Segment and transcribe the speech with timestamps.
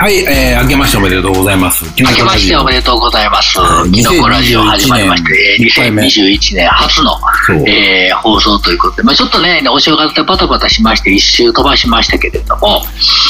[0.00, 1.84] はい、えー、明けましておめでとうございます。
[2.00, 3.58] 明明けましておめでとうございます。
[3.92, 7.20] キノコラジオ始まりまして、2021 2021年初の
[7.66, 12.82] えー放送ということで、まあ、ちょっとね、お正月でバタバタしまして、一周飛ばしましたけれども、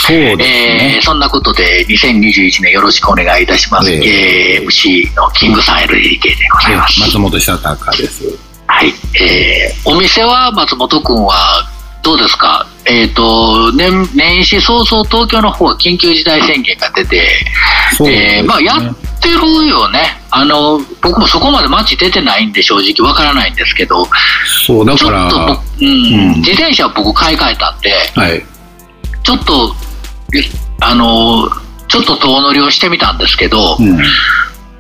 [0.07, 1.05] そうですえねー。
[1.05, 3.91] そんなことで、2021年よろしくお願いいたします。
[3.91, 5.89] ええー MC のキングさん LDK
[6.23, 7.01] でございます。
[7.01, 8.23] 松本久隆です。
[8.69, 8.95] はい。
[9.21, 11.67] えーお店は松本くんは
[12.03, 12.65] どうですか？
[12.91, 20.21] えっ、と、年、年始早々東京の方は緊急事態宣言が出て、ねえーまあやってるよね。
[20.31, 24.07] あの、僕もそこまで街出てないんで正直わからないんですけど、
[24.67, 28.45] そう、だちょから、っと僕、うん、うん自転車僕買い替えたんで、はい。
[29.23, 29.75] ちょっと、
[30.35, 30.41] え
[30.81, 31.49] あの、
[31.89, 33.99] ちょっと遠乗りをしてみたんですけど、うん。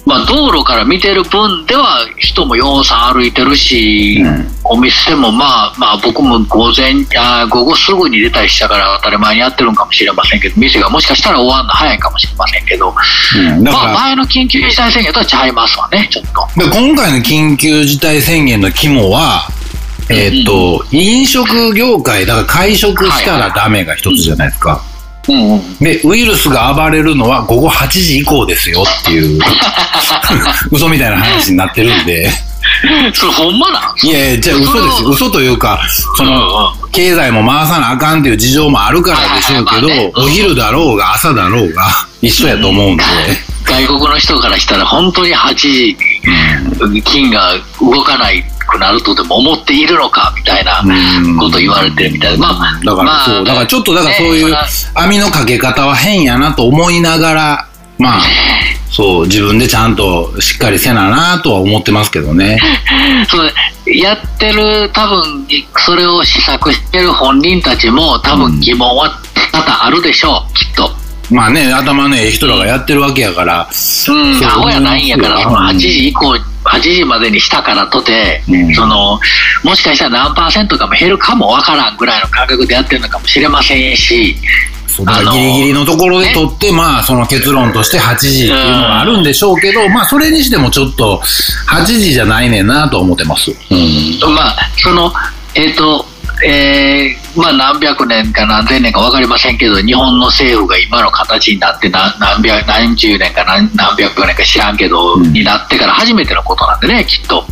[0.06, 16.60] まあ道路から見てる分では人もようさん歩いてるし、うんお店もまあまあ僕も午前あ午後すぐに出たりしたから当たり前にやってるんかもしれませんけど店がもしかしたら終わるの早いかもしれませんけど、うん、まあら、前の緊急事態宣言とはちゃいますわねちょっと。
[16.60, 19.48] で今回の緊急事態宣言の肝は、
[20.08, 24.84] えーっと、飲食業界、だから会食したらダメが一つじゃないですか。
[25.30, 29.40] うんうん、で、ウイルスが暴れるのは午後8時以降ですよっていう、
[30.70, 32.30] 嘘みたいな話になってるんで。
[33.12, 34.06] それほんまなん？
[34.06, 35.08] いやいや、じゃあ嘘ですよ。
[35.10, 35.80] 嘘というか、
[36.16, 41.82] その、経済も回さなあかんっていう事情もあるからでしょうけど、お昼だろうが朝だろうが
[42.22, 43.04] 一緒やと思うんで。
[43.64, 45.96] 外国の人からしたら本当に8時
[46.88, 51.36] に金が動かないくなるとでも思っているのかみたいなうん。
[51.36, 54.56] こと言われてるみたいで、まあ、だから、まあそう、だからちょっと、だからそういうね
[54.94, 58.22] 網のかけ方は変やなと思いながら、まあ、
[58.90, 62.58] そう、自分でちゃんとしっかりせななとは思ってますけどね。
[63.28, 63.52] そう
[63.86, 65.46] やってる多分
[65.78, 69.18] それを試作してる本人たちも多分疑問は
[69.52, 70.99] 多々あるでしょうきっと。
[71.30, 78.74] まあね、頭のええ人らがやってるわけやから、うん、そうアホやないんやから、その8うん時以降、8時までにしたからとて、うん。
[78.74, 79.18] その、
[79.64, 84.36] もしかしたら何パーセントかも減るかもわからんぐらいの感覚でやってるのかもしれませんし、
[85.32, 91.22] ギリギリのところで取って、まあその結論として8時っていうのがあるんでしょうけど、まあそれにしてもちょっと
[91.68, 93.50] 8時じゃないねんなとは思ってます。
[93.50, 94.34] うん。
[94.34, 95.12] まあ、その、
[95.54, 96.04] えっ、と、
[96.46, 107.46] えーまあ何百年か何千年か分かりませんけど、日本の政府が今の形になって何何百、何十年か何何百年か知らんけど、うんになってから初めてのことなんでね、きっと。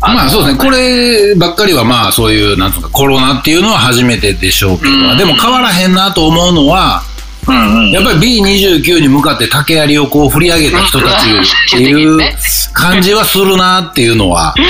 [0.00, 5.16] のまあそうですね、こればっかりはまあそういう、なんつうか、コロナっていうのは初めてでしょうけど、うん。
[5.16, 7.02] でも変わらへんなと思うのは、
[7.46, 7.90] うんうん。
[7.90, 12.18] やっぱり B29 に向かって竹槍をこう振り上げた人たちっていう
[12.72, 14.66] 感じはするなっていうのは、ちょっ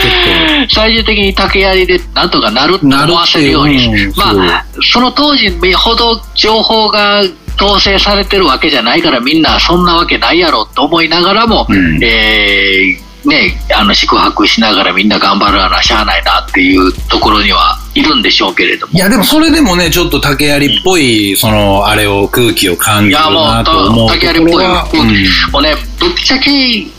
[0.70, 7.22] 最終的に竹槍でなんとかなると思わせるように、うんまあ、その当時ほど情報が
[7.60, 12.02] 統制されてるわけじゃないからみんなそんなわけないやろと思いながらも、うん。
[12.02, 18.98] えーね、あの宿泊しながらみんな頑張るなしゃあないなっていうところにはいるんでしょうけれどもと。
[18.98, 26.50] いやでもそれでもね、ちょっと竹槍っぽい、その、あれを、空気を感じるなと思うう竹槍っぽい、うんもうねぶっちゃけ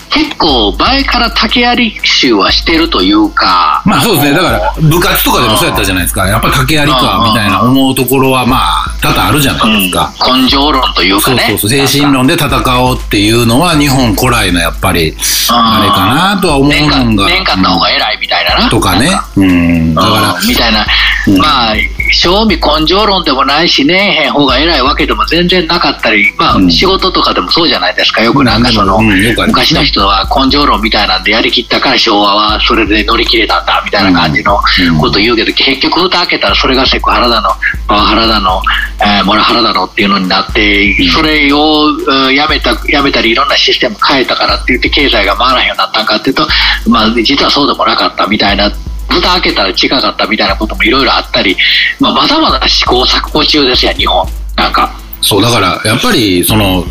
[0.09, 4.33] 結構前から竹槍集はしてるというかまあそうですね。
[4.33, 6.27] だから、部活とかでもそうやったじゃないですか。
[6.27, 10.13] やっぱ竹槍か、みたいな思うところは、まあ、多々あるじゃないですか。
[10.35, 11.87] 根性論というかねそうそうそう。
[11.87, 15.15] 精神論で戦おうっていうのは、日本古来のやっぱり、
[15.49, 17.29] あれかなとは思うのが。
[17.29, 18.69] 年間の方が偉いみたいなな。
[18.69, 19.09] とかね。
[19.35, 19.93] うん。
[19.93, 20.85] だうんかみたいな、
[21.27, 21.75] うんまあ、
[22.13, 28.21] 正味根性論でもないし、ねえへん方が偉いわけでも全然なかったり、まあ、うん仕事とかでもそうじゃないですか。
[28.21, 37.49] よくなんかその、昔の人は根性論みたいなんでやりきったから昭和はそれで乗り切れたんだみたいな感じのうんこと言うけど、結局蓋開けたらそれがセクハラだの、
[37.87, 38.61] パワハラだの、
[39.01, 46.47] えーモラハラだのっていうのになって、それをうんやめた、やめたりいろんなシステム変えたからって言って経済が回らへんようになったんかっていうと、
[46.87, 48.71] まあ実はそうでもなかったみたいな
[49.09, 51.55] 蓋開けたら違かったみたいなこともいろいろあったり、
[51.99, 54.27] まあ、まだまだ試行錯誤中ですよ、日本。
[54.55, 55.04] なんか。
[55.25, 56.85] そう、だから、やっぱり、その、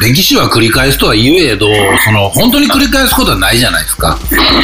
[0.00, 1.66] 歴史は繰り返すとは言えど、
[2.04, 4.16] その、本当に繰り返すことはないじゃないですか。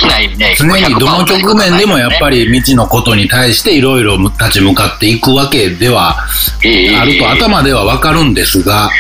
[0.08, 0.54] ないね。
[0.56, 6.24] 常にどの局面でもやっぱり未知のことに対していろいろ立ち向かっていくわけでは
[6.62, 8.90] りあると頭ではわかるんですが、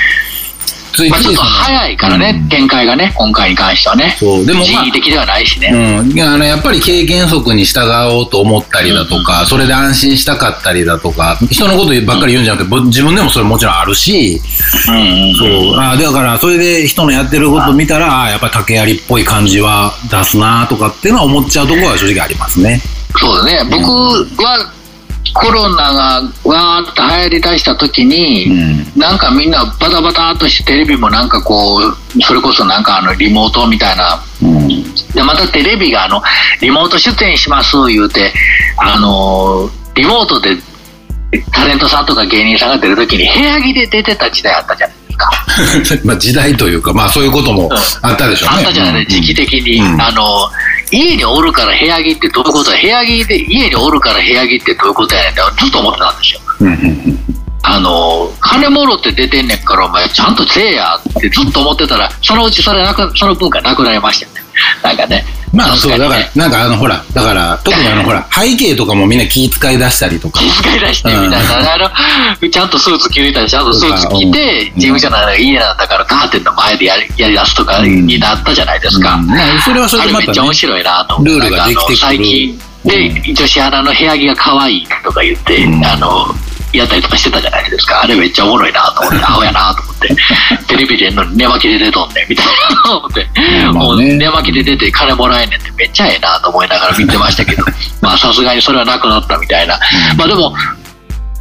[0.96, 4.16] ついまあ、ちょっと早いからね、展開がね、今回に関してはね。
[4.18, 5.68] そうでもまあ人為的ではないしね。
[5.68, 14.40] うん、いやあのやっぱり経験則に従おうと思ったりだとか、それで安心したかったりだとか、人のことばっかり言うんじゃなくて、ぼ自分でもそれもちろんあるし、
[14.88, 22.80] うんうんそうあだからそれで人のやってること見たら、あやっぱ竹槍っぽい感じは出すなとかっていうのは思っちゃうところは正直ありますね。
[23.18, 23.64] そうだね。
[23.70, 23.90] 僕
[24.42, 24.72] は、
[25.40, 29.00] コロナがわーっと流行りだした時に、うん。
[29.00, 34.22] なんかみんなバタバタっとしてテレビもなんかこうそれこそなんかあのリモートみたいな。
[34.42, 34.68] うん。
[35.14, 36.22] でまたテレビがあの
[36.60, 38.32] リモート出演します言うて
[38.78, 40.56] あのリモートで
[41.52, 45.30] タレントさんとか芸人さんが出る時に部屋着で出てた時代あったじゃないですか。
[46.04, 47.70] まあ時代というか、まあそういうことも
[48.02, 48.56] あったでしょうね。
[48.58, 50.00] あったじゃない、時期的に、うん。
[50.00, 50.50] あの
[50.90, 52.80] 家におるから部屋着ってどういうことや？
[52.80, 56.40] 部屋着で家におるから部屋着ってどういうことやねんってずっと思ってたんですよ。
[57.68, 64.40] あの金もろって出てんねんからお前ちゃんとせえやってずっと思ってたらそのうちそれなくその文化なくなりましたよね。
[64.82, 65.24] なんかね。
[65.52, 70.40] まあそう、だからなんかあのほら、だから、特にあのほら、背景とかもみんな気遣い出したりとか。
[70.40, 71.78] 気遣い出してみたいな、あ
[72.40, 79.26] のちゃんとスーツ着れたりちゃんとスーツ着てうん事務所の家なんだからカーテンの前でやりやりだすとかになったじゃないですか、うん。
[79.26, 80.54] まあそれはそれでまためっちゃ面。
[80.54, 85.84] 白いなと思ルールができて最近で、女子アナの部屋着が可愛いとか言って、うん。
[85.84, 86.26] あの
[86.72, 88.02] やったりとかしてたじゃないですか。
[88.02, 90.16] あれめっちゃおもろいなと思って アホやなと思って。
[90.66, 92.46] テレビでんのに寝巻きで出とんねんみたい
[92.84, 93.72] な思って、まあね。
[93.72, 97.64] もう寝巻きで出て金もらえんねんってめっちゃええなと思いながら見てましたけど。
[98.00, 99.78] まあさすがにそれはなくなったみたいな、
[100.16, 100.54] まあでも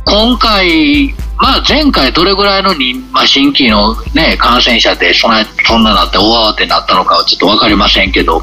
[0.05, 8.41] 今回、まあ、前回どれぐらいの人、まあ、新規の、ね、感染者でそんなそんななって大慌てになったのかはちょっと分かりませんけど。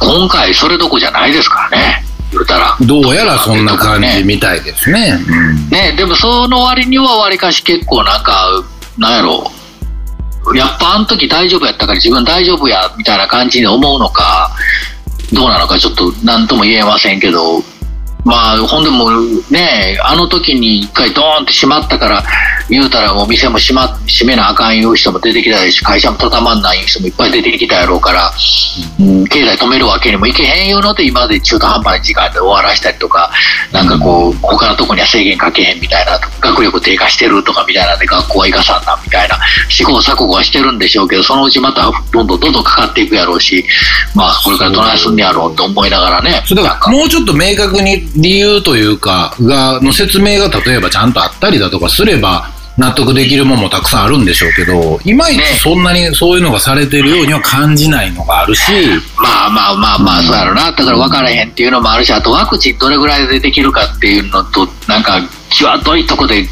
[0.00, 2.76] 今回それどこじゃないですからね言うたら。
[2.80, 5.18] うんどうやらそんな感じみたいですね。
[5.28, 8.64] うんね、でもその割にはわりかし結構なんか
[8.96, 9.50] なんやろ
[10.54, 14.50] やっぱあの時大丈夫やったから自分大丈夫やみたいな感じに思うのか
[15.32, 17.60] どうなのかちょっと何とも言えませんけど
[18.24, 19.10] まあほんでも
[19.50, 22.24] ねあの時に一回ドーンって閉まったから
[22.68, 28.32] 言うたらもう店も閉,、ま、閉めなあかんいう人も出てきたし会社も畳まんない人もいっぱい出てきたやろうから、
[29.00, 33.30] うん、経済止めるわけにもいけへんいうので今まで中途半端な時間で終わらしたりとか
[33.72, 39.38] なんかこう他のとこには制限かけへんみたいな学力低下してるとかみたいなんで学校は行かさんなみたいな
[39.68, 43.64] 試行錯誤はしてるんでしょうけどそのうちまたどんどんどんどんかかっていくやろうし
[44.14, 58.70] まあこれからどないすんねやろうと思いながらねそれだからもうちょっと明確に理由というかがの説明が例えばちゃんとあったりだとかすれば納得できるものもたくさんあるんでしょうけどいまいちそんなにそういうのがされてるようには感じないのがあるし
[59.16, 60.70] まあまあまあまあそうやろな。
[60.70, 65.20] だから分からへんっていうのもあるしあとワクチンどれぐらいでできるかっていうのとなんか
[65.50, 66.46] 際どいとこで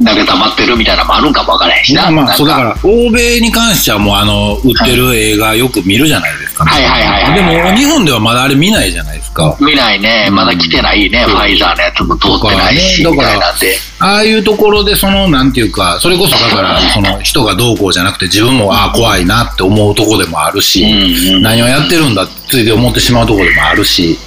[0.00, 2.10] なんか溜まってるみたいなのもあるんかも分からへんしな。
[2.10, 9.56] まあそうだから欧米に関してはもうあの売ってる映画よく見るじゃないですか、はいはいはいはいでも日本ではまだあれ見ないじゃないですか。
[9.60, 10.28] 見ないね。
[10.30, 13.76] まだ来てないね、ファイザーのやつも通ってないし、みだからたいなんで。
[13.98, 21.42] ああいうところでそのなんていうかそれこそだからその人がどうこうじゃなくて自分もああ怖いなって思うとこでもあるし、うんうん。
[21.42, 24.18] 何をやってるんだってついて思ってしまうところでもあるし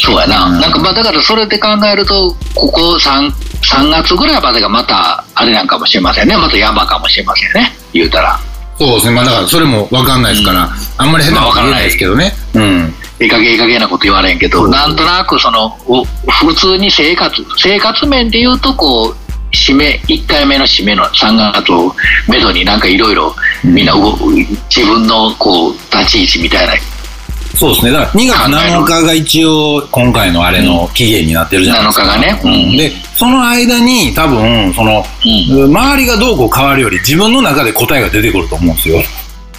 [0.00, 0.60] そうやな、うん。
[0.60, 6.36] なんかまあだからそれで考えるとここ 3, 3月ぐらいまでがまたあれなんかもしれませんね。
[6.36, 7.72] また山かもしれませんね。
[7.92, 8.40] 言うたら。
[8.78, 9.12] そうですね。
[9.14, 12.94] まあだからそれも分かんないですから、あんまり下手なこと言えないですけどね、うん。
[13.20, 14.70] いい加減いい加減なこと言われんけど、うん。
[14.70, 19.16] なんとなくそのお普通に生活生活面で言うとこう
[19.52, 21.94] 締め1回目の締めの3月を
[22.28, 24.16] めどになんかいろいろみんな動
[24.74, 26.72] 自分のこう立ち位置みたいな
[27.56, 27.92] そうですね。
[27.92, 32.40] だから2月7日が一応今回のあれの期限になってるじゃないですか、7日がね。
[32.44, 32.76] うん。
[32.76, 35.04] でその間に多分その、
[35.52, 35.76] うん。
[35.76, 39.02] 周りがどうこう変わるより自分の中で答えが出てくると思うんですよ。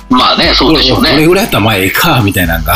[0.09, 2.57] まあねそうでしょうこれね、ぐらいやったらまあええかみたいな。
[2.57, 2.73] のが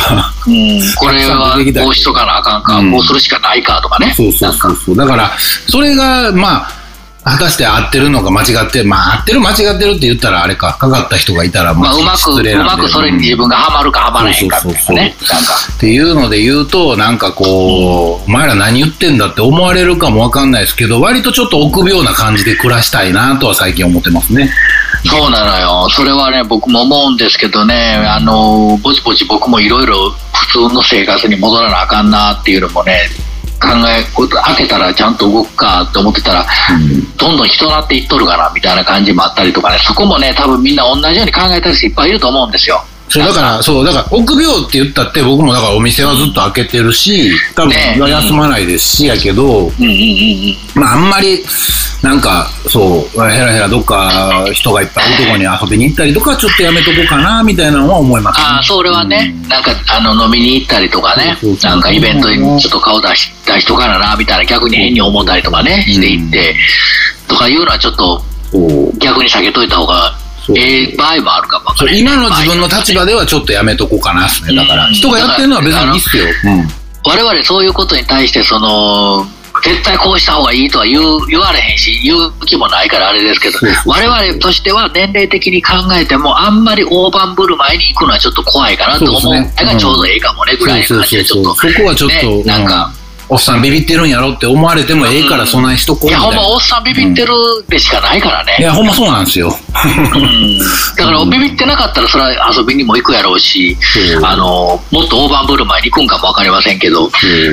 [0.48, 2.92] うん、これはこうしとかなあかんか、うん。
[2.92, 4.14] こうするしかないかとかね。
[4.16, 4.96] そうそうそうそう。
[4.96, 5.32] だから
[5.70, 6.72] それがまあ
[7.26, 10.78] 果たして合ってるのか間違ってまあ合ってる間違ってるって言ったらあれか。
[10.78, 12.84] かかった人がいたらまあ、うまく失礼うなんで。
[12.84, 24.52] まくそれに自分がハマるかハマらへんかみたいなねなんかっていうので言うとなんかこう、お前ら何言ってんだって思われるかもわかんないですけど割とちょっと臆病な感じで暮らしたいなとは最近思ってますね。
[25.06, 25.90] そうなのよ。
[25.90, 33.10] それはね僕も思うんですけどねあのぼちぼち僕もいろいろ普通の生活に戻らなあかんなっていうのもね
[33.60, 34.04] 考え
[34.44, 36.46] 開けたらちゃんと動くかって思ってたら
[37.18, 39.80] どんどん人なっていっとるかなみたいな感じもあったりとかね。
[39.80, 49.90] そこもね多分みんな同じように考えてる人いっぱいいると思うんですよそうだからそうだから臆病って言ったって僕もだからお店はずっと開けてるし多分ね休まないですしやけど、うんうんうん
[50.76, 50.82] うん。
[50.82, 51.44] まあ、あんまり、
[52.02, 59.50] なんか、そう、ヘラヘラどっか人がいっぱいいるとこに遊びに行ったりとか、ちょっとやめとこうかな、みたいなのは思います、ああ、それはね、うん。
[59.50, 61.38] なんかあの飲みに行ったりとかね。
[61.62, 66.56] なんかイベントにちょっと顔出し出しとかななみたいな、逆に変に思ったりとかね、うんしていって、
[67.28, 68.22] とかいうのはちょっと
[69.00, 70.16] 逆に避けといた方が
[70.56, 72.00] ええ場合もあるかもわからない。
[72.00, 74.56] 今の自分の立場ではちょっとやめとこうかなっすね。
[74.56, 76.26] だから、うん人がやってるのは別にいいっすよ。
[76.26, 76.68] うん。
[77.06, 79.26] 我々そういうことに対してその
[79.64, 89.22] 絶対こうした方がいいとは言う言われへんし、言う気もないからあれですけど我々としては年齢的に考えても、あんまり大盤振る舞いに行くのはちょっと怖いかなと思う。
[89.22, 89.54] そうね。
[89.58, 91.56] のがちょうどええかもね、ぐらいの感じで、ちょっと。
[91.56, 96.20] そこはちょっと、ねなんか、うんおっさんビビってるんやろって思われてもええからそんなにしとこういや。
[96.20, 97.34] ほんま、おっさんビビってる
[97.68, 98.58] でしかないからね。
[98.60, 99.56] いや、ほんまそうなんですよ。
[100.16, 100.60] うん
[100.98, 107.10] だから、ビビってなかったら、それは遊びにも行くやろうしそう、あの、もっと大盤振る舞いに行くんかもわかりませんけど、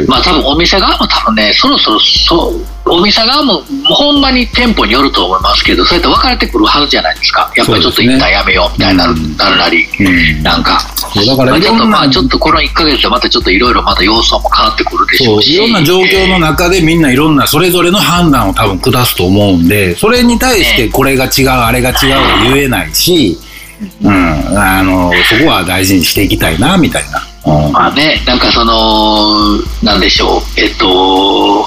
[0.06, 7.50] まあ多分お店側も多分ね、そろそろそう、お店側もほんまに店舗によると思いますけど、そうやって分かれてくるはずじゃないですか。
[7.56, 10.80] やっぱりちょっと一旦やめようみたいになる,、うんなるなり、うんなんか。
[11.14, 15.61] だからまあちょっといろんなまあちょっとこの1ヶ月でまたちょっといろいろまた要素も変わってくるでしょうし。
[15.64, 23.38] いろんな状況の中でみんないろんなそれぞれの判断を多分下すと思うんでそれに対してこれが違うあれが違うは言えないし、
[24.02, 27.22] うん、あのそこは大事にしていきたいなみたいな。
[27.44, 27.72] うん。
[27.72, 31.66] まあね、なんかその、なんでしょう、えっと、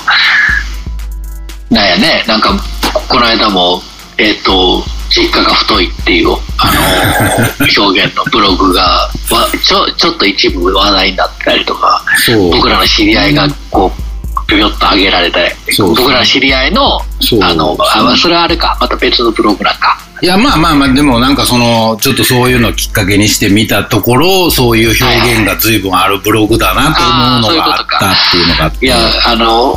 [1.69, 2.57] なんやね、なんか、
[3.09, 3.81] この間も、
[4.17, 4.83] えっと、
[5.15, 12.03] 実家が太いっていう、あの、 表現のブログが、わちょ、ちょっと一部話題になってたりとか、
[12.51, 14.01] 僕らの知り合いが、こう、
[14.47, 16.99] ぴょっと上げられて、そう僕らの知り合いの
[17.41, 19.97] あの、あまあそれはあれか、また別のブログなんか。
[20.21, 28.85] いやまあまあまあでもなんかそのちょっとそういうのをきっかけにして見たところそういう表現が随分あるブログだなと思うのがあったっていうのがあって。
[28.85, 29.75] いや、あの、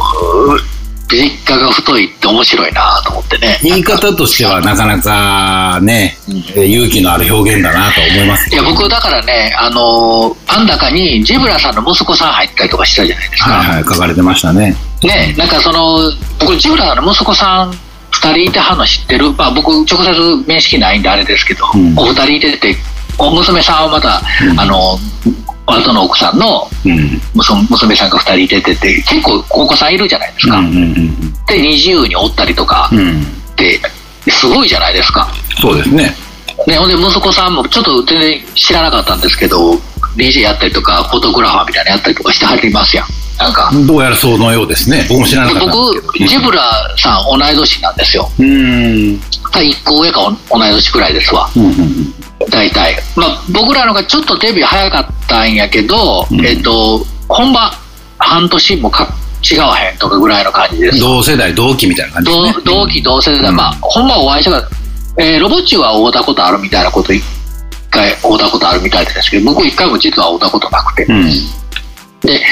[1.17, 3.59] 実家が太いって面白いなと思ってね。
[3.63, 6.19] 言い方としてはなかなかね、
[6.55, 13.51] え勇気のある表現だなと思いますいや、僕、だからね、あの、あん中にジブラさんの息子さん入ったりとかしたじゃないですか。
[13.51, 14.77] はいはい書かれてましたね。
[15.03, 17.73] ね、なんかその、僕、ジブラさんの息子さん
[18.11, 21.99] 二人いてはんの知ってる、まあ僕、直接面識ないんであれですけど、うん。
[21.99, 22.77] お二人いてて、
[23.17, 24.61] お娘さんはまた、うん。
[24.61, 24.99] あの、
[25.75, 27.21] 後の奥さんのうん。
[27.35, 30.59] 娘娘さんが二人いててて、結構お子さんいるじゃないですか。
[30.59, 32.89] うんうんで、二自由におったりとか。
[32.93, 32.99] うん。
[32.99, 33.25] うんっ
[33.57, 33.81] て、
[34.31, 35.29] すごいじゃないですか。
[35.61, 36.15] そうですね。
[36.67, 39.75] ね、ほんで息子さんもちょっと全然知らなかったんですけど
[40.17, 43.07] DJ やったりとかフォトグラファーみたいなのやったりとかしてはりますやん。
[43.39, 43.71] なんか。
[43.87, 45.07] どうやらそのようですね。
[45.09, 46.63] 僕も知らなかった僕ジブラ
[46.99, 48.31] さん同い年なんですよ。
[48.39, 48.47] うん。
[48.47, 49.21] うん
[49.59, 51.49] 1個上か同い年くらいですわ。
[51.57, 52.15] うんうん
[52.51, 52.97] 大体。
[53.17, 56.45] まあ僕らのがちょっとデビュー早かったんやけど、うん。
[56.45, 57.71] えっと本場
[58.19, 59.09] 半年もか
[59.43, 61.01] 違わへんとかぐらいの感じです。
[61.01, 62.53] 同世代同期みたいな感じですね。
[62.65, 64.07] 同同期同世代、うんまあほん。
[64.09, 64.69] まお会いしたか
[65.17, 67.23] ら、えーロボッチは会うたことあるみたいなこと一
[67.91, 71.25] 回会うたことあるみたいですけど僕一回も実は会うたことなくて、うん。
[72.21, 72.43] で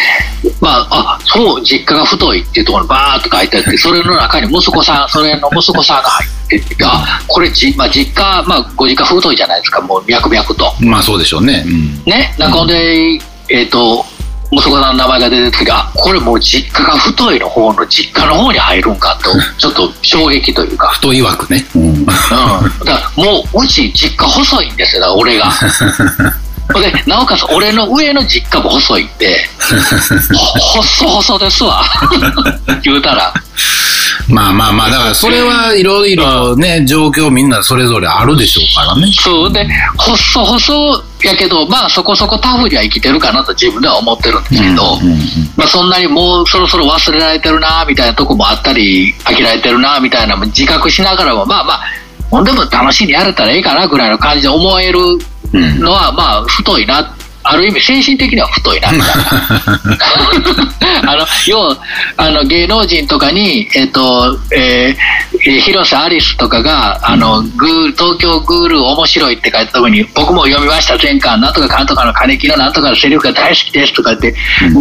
[0.60, 9.80] まああそう実家が太いっていうところにバーッと書いてあってそれの中に息子さんそれの息子さんが入っててあこれじ、まあ、実家、まあ、ご実家太いじゃないですか。
[9.80, 10.72] もう脈々と。
[10.80, 11.64] まあそうでしょうね。
[11.66, 12.04] うん。
[12.04, 12.68] ねなんかほん。
[12.68, 14.04] でえっ、と
[14.52, 20.88] 息子さんの名前が出てきてあこれもう実家が太いの方の実家の方に入るんかと ちょっと衝撃というか。
[20.88, 21.66] 太い枠ね。
[21.74, 21.82] うん。
[21.82, 22.22] うん、だか
[22.84, 25.00] らもううち実家細いんですよ。
[25.00, 25.52] だから俺が。
[26.74, 29.48] でなおかつ俺の上の実家も細いんで。
[30.34, 31.84] ほ細細ですわ。
[32.82, 33.32] 言うたら
[34.28, 39.12] まあまあまあだからそれはいろいろね状況みんなそれぞれあるでしょうからね。
[39.12, 39.66] そうで
[39.96, 45.18] 細細やけどまあそこそこタフには生きてるかなと自分では思ってるんですけど、うんうん
[45.56, 51.82] まあ、そんなにもうそろそろ忘れられてるなみたいなとこもあったり飽きられてるなみたいな自覚しながらもまあまあ
[52.30, 54.98] ほんでも楽しいにやれたらいいかなぐらいの感じで思える
[55.52, 57.15] うんのはまあ太いな
[57.48, 58.92] ある意味精神的には太いな。
[58.92, 59.16] みたい
[61.02, 61.76] なあの要は
[62.16, 64.96] あの芸能人とかに、えっとえー
[65.46, 70.96] えー広瀬アリスとかがあの、グー東京グール面白いって書いたところに僕も読みました。
[71.00, 74.34] 前巻なんとかかんとかの金木のなんとかのセリフが大好きですとか言って、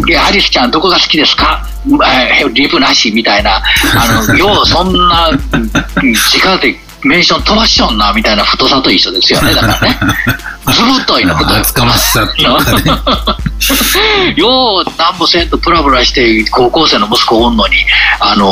[0.10, 1.66] いやアリスちゃんどこが好きですか？
[1.88, 3.58] えーリプなしみたいな。
[3.98, 5.38] あの ようそんなうん
[5.72, 9.54] 直でメンション飛ばしよんなみたいな太さと一緒ですよね。
[9.54, 10.00] だからね。
[10.74, 17.76] ずぶといの太い厚かましさっていうかねようなんぼせんとプラプラして高校生の息子おんのに
[18.20, 18.48] あの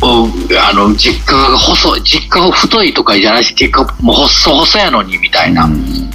[0.00, 6.10] おあの実家が細い実家が太いとかじゃないし実家もう細細やのにみたいな、うん。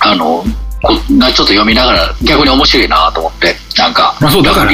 [0.00, 0.44] あの
[0.82, 3.54] こなちょっと読みながら逆に面白いなと思って。
[3.78, 4.70] なんか、まあそうだから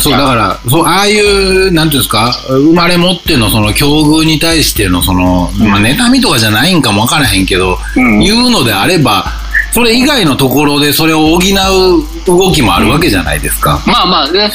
[0.00, 8.20] そうだからそうああいうなんていうんですか生まれ持ってのその境遇に対してのその、まあ、妬みとかじゃないんかもわからへんけど、うん。
[8.20, 9.24] 言うのであれば
[9.72, 13.82] それ以外のところでそれを補う動きもあるわけじゃないですか。
[13.86, 14.50] まあまあ、ね、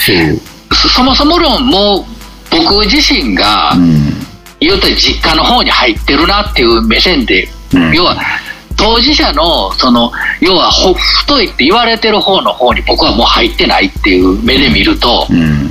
[0.93, 2.05] そもそも論もう
[2.51, 4.13] 僕自身が、うん。
[4.59, 7.93] 言うたら実家の方に入ってるなっていう目線で、うん。
[7.93, 8.15] 要は
[8.77, 15.69] 当事者のその要はほ太いって言われてる方の方に僕はもう入ってないっていう目で見ると、うん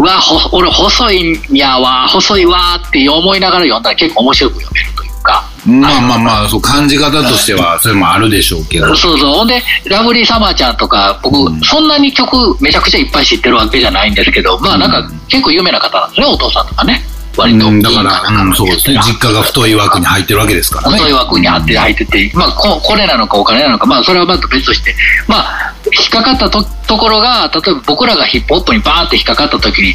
[0.00, 5.44] うわ、ほ俺細いんやわ、細いわって思いながら読んだら結構面白く読めるというか。
[5.66, 8.96] まあまあまあ、そう、感じ方としては、それもあるでしょうけど。
[8.96, 9.34] そうそう。
[9.34, 17.02] ほんで、ラブリーサマーちゃんとか、僕、うんそんなに曲めちゃくちゃいっぱい知ってるわけじゃないんですけど、まあなんか結構有名な方なんですね、お父さんとかね。
[17.36, 17.68] 割と。
[17.68, 19.00] うん、だから、うん、そうですね。
[19.02, 20.98] 実家が太い枠に入ってるわけですからね。
[20.98, 24.94] 太い枠にあって入ってて、まあこ、これなのかお金なのか、まあ、それはまた別として、
[25.26, 29.94] まあ、引っかかったとところが、例えば僕らがヒップホップにバーンって引っかかった時に、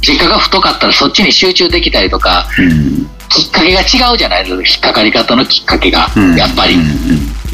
[0.00, 3.08] 実家が太かったらそっちに集中できたりとか、うん。
[3.28, 6.36] きっかけが違うじゃないですか、引っかかり方のきっかけが、うん。
[6.36, 6.76] やっぱり。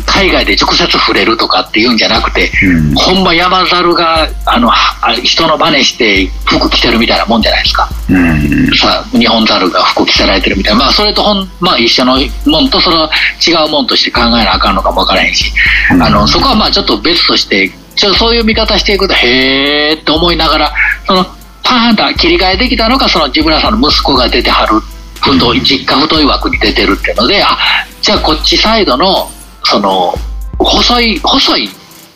[0.05, 2.95] 海外で直接触れるとかっていうんじゃなくて、うん。
[2.95, 7.89] ほんま山猿があのは人の真似して服着てるみたいなもんじゃないですか。
[8.11, 8.71] うん。
[8.77, 13.09] さ日本猿が服着せられてるみたいな、まあ、それとほん、まあ、一緒のもんとその
[13.47, 15.53] 違うもんとして考えなあかんのかもわからへんし、
[15.93, 16.03] うん。
[16.03, 20.73] あのそこはまあちょっと別としてちょそういう見方していくとへーって思いながら
[21.07, 21.25] その
[21.63, 24.81] パーンと切り替えできたのがそのジブラさんの息子が出てはる
[25.23, 27.57] 太い実家太い枠に出てるっていうのであ
[28.01, 29.31] じゃあこっちサイドの
[29.65, 30.15] その
[30.59, 31.69] 細い細い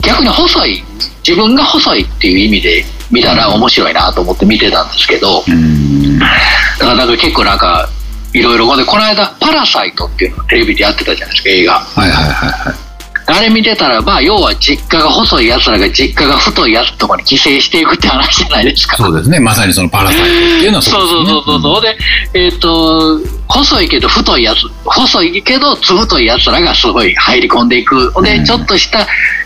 [0.02, 0.82] 逆に細い
[1.26, 5.42] 自分が細いっていう意味で見たら面白いなと思って見てたんですけど、
[6.78, 7.88] だからなんか結構なんか
[8.32, 12.85] いろいろこの間「パラサイト」っていうのをテレビでやってたじゃないですか映画はいはいはいはい。
[13.26, 18.96] あれ見てたらまあ要は実家が細いやつらが実家が太いやつとかに寄生していくって話じゃないですか。
[18.96, 19.40] そうですね。
[19.40, 20.32] まさにそのパラサイトって
[20.64, 21.82] いうのはそうそうそうそうそう。
[21.82, 21.98] で
[22.34, 28.12] えっ、と細いけど太いやつ細いけどつぶといやつらがすごい入り込んでいく。
[28.22, 28.44] でうん。
[28.44, 29.00] ちょっとした、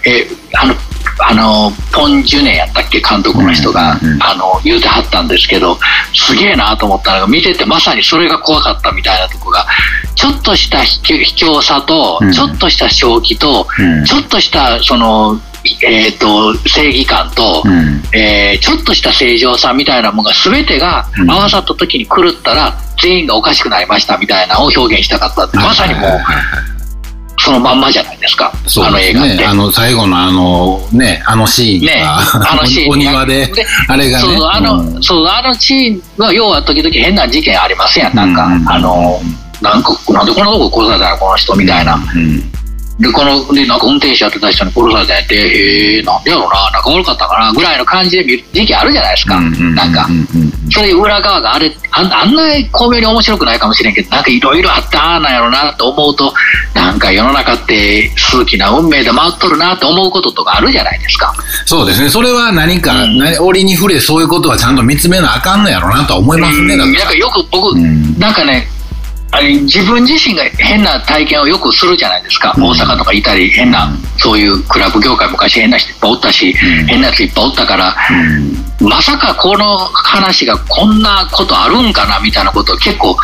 [0.05, 0.75] えーあの
[1.23, 5.79] あのポン・ジュネやったっけ監督の人が、あの言うてはったんですけど
[6.15, 9.67] すげえなと思ったのが見ててまさにそれが怖かったみたいなとこが
[10.21, 12.33] ちょっとした卑怯卑怯さと、うん。
[12.33, 14.05] ちょっとした正気と、うん。
[14.05, 15.41] ちょっとしたその、
[15.83, 18.03] えー、と正義感と、うん。
[18.15, 21.31] えーちょっとした正常さみたいなものが全てがうん。
[21.31, 25.59] 合わさった時に狂ったら全員がおかしくなりましたみたいなのを表現したかった。
[25.59, 26.19] まさにもはい
[26.77, 26.80] う
[27.45, 28.53] そのまんまじゃないですか。
[28.67, 29.01] そうあの。
[29.01, 29.47] 映画って。
[29.47, 33.51] あの、最後のあの、ね、あのシーンが、ねあのシーンお庭で、
[33.89, 34.25] あれがね。
[34.25, 35.03] そうあの、うん。
[35.03, 38.15] そうあのシーンは要は時々変な事件ありますやん。
[38.15, 38.69] なんか、うん。
[38.69, 39.21] あの
[39.63, 42.60] なんかなんでこんなとこ殺されたのこの人みたいな、うん
[43.01, 56.33] でこのでなんか運転手やってた人に殺されたんやってへえなんでやろうな仲悪かったかなぐらいの感じで見る時期あるじゃないですか、うんうんなんかうんうんそういう裏側があれあんあんな巧妙に面白くないかもしれんけどなんかいろいろあったなんやろうなと思うと
[56.75, 61.35] なんか世の中って数奇な運命で回っとるなと思うこととかあるじゃないですか。
[61.67, 62.09] そうですね。
[62.09, 66.77] それは何か、うんな折に触れそういうことはちゃんと見つめなあかんのやろうなとは思いますね。
[66.77, 67.15] んなんか。
[67.15, 68.69] よく僕、うんなんかね
[69.33, 72.65] あれ自分自身が変な体験をよくするじゃないですか、うん。
[72.65, 76.87] 大阪とかいたり変な、そういうクラブ業界昔変な人いっぱいおったし、うん。
[76.87, 77.97] 変なやついっぱいおったから
[78.81, 78.89] うん。
[78.89, 83.17] まさかこの話がこんなことあるんかなみたいなこと結構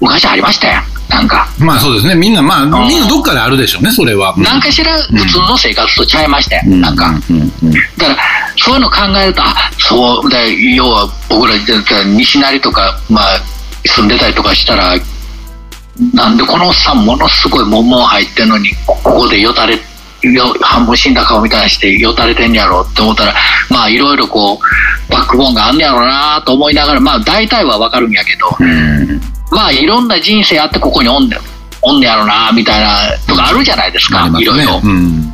[0.00, 1.48] 昔ありましたよなんか。
[1.58, 2.14] まあそうですね。
[2.14, 4.34] みんな、まあ、みんなどっかであるでしょうね、それは。
[4.36, 6.80] なんかしら普通の生活とちゃいましたよ、うん。
[6.80, 7.08] なんか。
[7.30, 7.36] うん。
[7.36, 7.52] うん。
[7.62, 7.72] うん。
[7.72, 8.16] だから、
[8.58, 13.40] そういうの考えると、あそうだ、要は僕ら、じゃあ西成とか、まあ、
[13.86, 14.94] 住んでたりとかしたら、
[16.14, 19.74] なんでこのおっさん、ものすごいもんもん入ってんのに、ここでよたれ、
[20.22, 23.34] よ半分死んだ顔みたいにしてよたれてんやろって思ったら、
[23.70, 31.40] まあ、いろいろこう、バックボーンがあんねやろうなと思いながら、まあ、大体はわかるんやけど、うんまあ、いろんな人生あってここにおんねん。
[31.80, 34.80] おんねやろなみたいなとかあるじゃないですか、いろいろ。
[34.82, 35.32] うん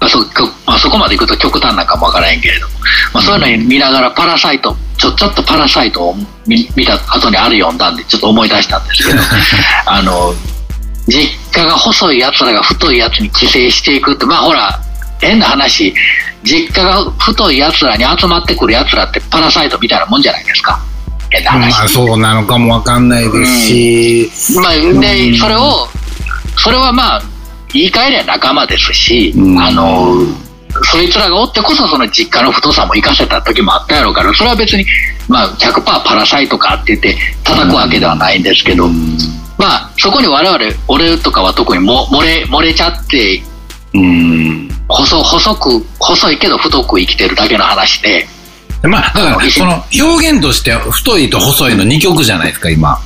[0.00, 0.24] まあそこ
[0.66, 2.74] まあ、そこまでいくと極端なんかもわからへんけれども、
[3.14, 6.14] まあ、そういうのに見ながらパラサイトちょちょっとパラサイトを
[6.46, 9.20] 見見た後にある読んだんでちょっと思い出したんですけど。
[9.86, 10.34] あの
[11.08, 14.78] 実家が細いやつらが太いやつに寄生していくってまあほら
[15.20, 15.94] 変な話。
[16.42, 20.78] 実家が太いやつらに集まってくるやつらってパラサイトみたいなもんじゃないですか。
[21.30, 21.70] 変な話。
[21.72, 24.30] まあそうなのかもわかんないですし、
[24.60, 25.88] まあ、でそれを
[26.56, 27.22] それはまあ
[27.76, 29.58] 言い換えりゃ仲間ですし、うん。
[29.58, 30.14] あの
[30.92, 34.84] そいつらがおってこそその実家の太さも生かせた時もあったやろうからそれは別に、
[35.26, 38.88] まあ、100%パラサイトかって言って叩くわけではないんですけど、
[39.58, 40.58] まあそこに我々
[40.88, 43.42] 俺とかは特にも漏れ漏れちゃって
[43.94, 44.68] うん。
[44.88, 48.26] 細細く細いけど太く生きてるだけの話で
[48.82, 52.98] まあだからその表現として太いと細いの2曲じゃないですか今。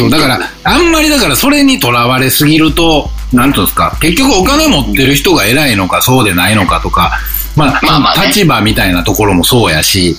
[0.00, 7.18] そうだからあんまりだからそれにとらわれすぎるとなんていうんですか結局お金持ってる人が偉いのかそうでないのかとか
[7.56, 8.28] まあ、まあまあね。
[8.28, 10.16] 立場みたいなところもそうやし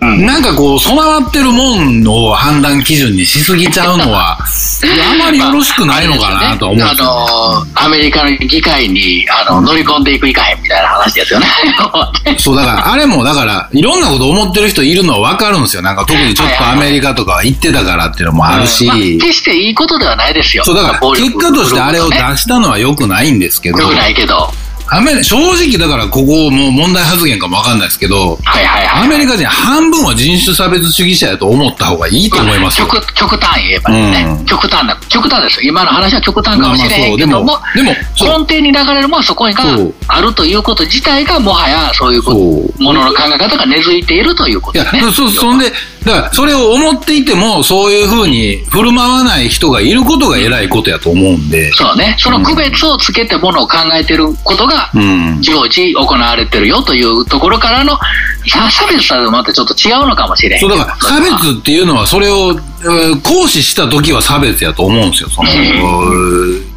[0.00, 11.46] うんなんかこう、備わってるもんを判断基準にしすぎちゃうのは、 あまりよろしくないのかなとは思うんあですよの、アメリカの議会に、あの、乗り込んでいくいかへんみたいな話ですよね。
[12.38, 15.82] そう、だから、あれも、だから、いろんなこと思ってる人いるのはわかるんですよ。
[15.82, 20.64] なんか特にちょっとアメリカとか行ってたからっていうのもあるしまあ、決していいことではないですよ。
[20.64, 24.52] そう、だから、結果としてあれを出ねしたのは良くないんですけど、よくないけど。
[24.90, 29.06] アメリ正直だからここもう問題発言かもわかんないですけど、はいはいはい。
[29.06, 32.86] アメリカ人半分は人種差別主義者やと思った方がいいと思いますよ。
[32.86, 35.70] 極極端言えばね、うん極端な、極端ですよ。
[35.70, 45.70] 今の話は極端かもしれへんけども、まあまあでも根底に流れるものはそこがそうあるということ自体が、もはやそういうこうものの考え方が根付いているというこいやとですね。、そ、そんで、
[46.04, 51.72] だから、それを思っていても、そういうふうに振る舞わない人がいることが偉いことやと思うんで。
[51.72, 52.16] そうね。
[52.18, 55.42] その区別をつけてものを考えてることが、うん。
[55.42, 57.98] 常時行われてるよというところからの、
[58.46, 60.60] さ差別さとまたちょっと違うのかもしれへん。
[60.60, 65.28] そう、だから、差別っていうのは、それを、えー行使した時は差別やと思うんですよ。
[65.30, 65.48] その、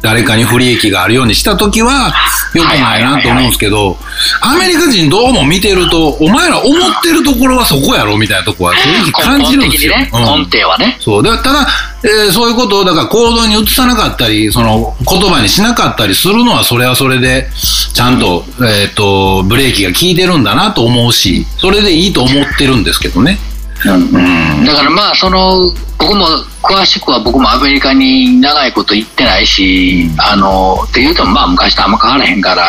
[0.02, 2.12] 誰かに不利益があるようにした時は、
[2.54, 3.96] 良くないなと思うんですけど、
[4.40, 9.94] アメリカ人どうも見てると、お前ら思ってるところはそこやろみたいなとこは正直感じるんですよ。
[9.96, 10.96] 根底はね。
[11.00, 11.22] そう。
[11.22, 11.66] だただ、
[12.04, 17.48] えーそういうことを、だから行動に移さなかったり、その言葉にしなかったりするのは、それはそれで、
[17.94, 23.38] ちゃんと、えっ、と、ブレーキが効いてるんだなと思うし、それでいいと思ってるんですけどね。
[23.84, 24.64] うん。
[24.64, 26.26] だからまあその僕も
[26.62, 32.64] 詳しくは僕もアメリカに長いこと行ってないし、あのっていうとまあ昔とあんま変わらへんから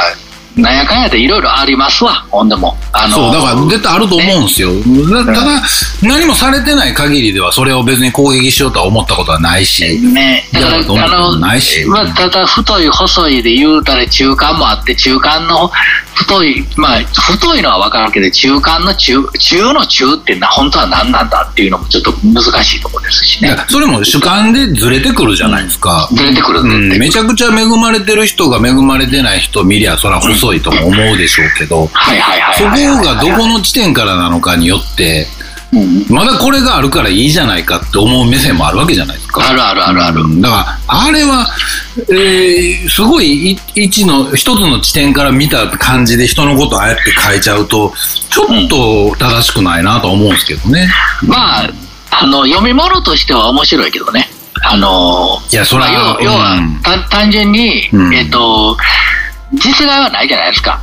[0.56, 4.70] なんやかんやでいろいろありますわほんでもあのそう、だから絶対あると思うんですよ。
[5.10, 5.63] だただ、
[6.04, 10.00] 何もされてない限りでは、それを別に攻撃しようとは思ったことはないし。
[10.00, 15.72] ね、だからないしまあ、ただ太い細いで言うたら中間もあって中間の
[16.13, 26.08] 太いまあ太いのは分かるけど中間の中中の中ってな本当は何なんだっていうのもちょっと難しいところですしねそれも主観でずれてくるじゃないですか。
[26.13, 32.70] ずれてくるうんめちゃくちゃ恵まれてる人が恵まれてない人見りゃ、それは細いとも思うでしょうけど、そこ
[33.04, 35.28] がどこの地点からなのかによって、
[35.72, 39.50] うんまだこれがあるからいいじゃないかって思う目線もあるわけじゃないですか。
[39.50, 40.22] あるあるあるある。
[40.22, 41.48] うんだから、あれは、
[42.10, 47.92] えーすごいい一の、一つの地点から見た感じで人のことをああやって変えちゃうと、
[48.30, 50.88] ちょっと正しくないなとは思うんですけどね。
[51.24, 51.70] まあ、
[52.12, 54.30] あの、読み物としては面白いけどね。
[54.62, 58.78] あの、いやそらまあ要要は、うんた単純に、うんえっ、と、
[59.54, 60.82] 実害はないじゃないですか。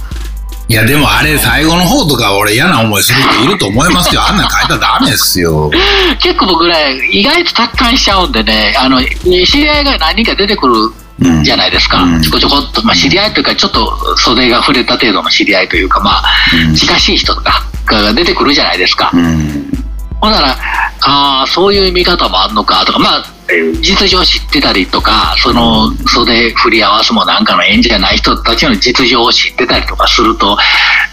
[0.69, 4.23] いや、でもあれ、最後の方とか俺嫌な思いする人いると思いますよ。
[4.23, 5.69] あんなん書いたらダメですよ。
[6.21, 10.75] 結構僕ね、意外と達観しちゃうんでね、あの、知り合いが何人か出てくる
[11.23, 12.05] うんじゃないですか。
[12.05, 16.25] うんちょこちょこっと、まあ知り合いというか、ちょっと袖が触れた程度の知り合いというか、まあ、
[16.69, 19.11] うん近しい人とかが出てくるじゃないですか。
[19.13, 19.71] うん。
[20.21, 20.57] ほんなら、
[21.03, 23.25] ああ、そういう見方もあるのかとか、まあ、
[23.81, 30.57] 実情を知ってたりとか、その袖振り合わすもなんかの演じじゃない人たちの実情を知ってたりとかすると、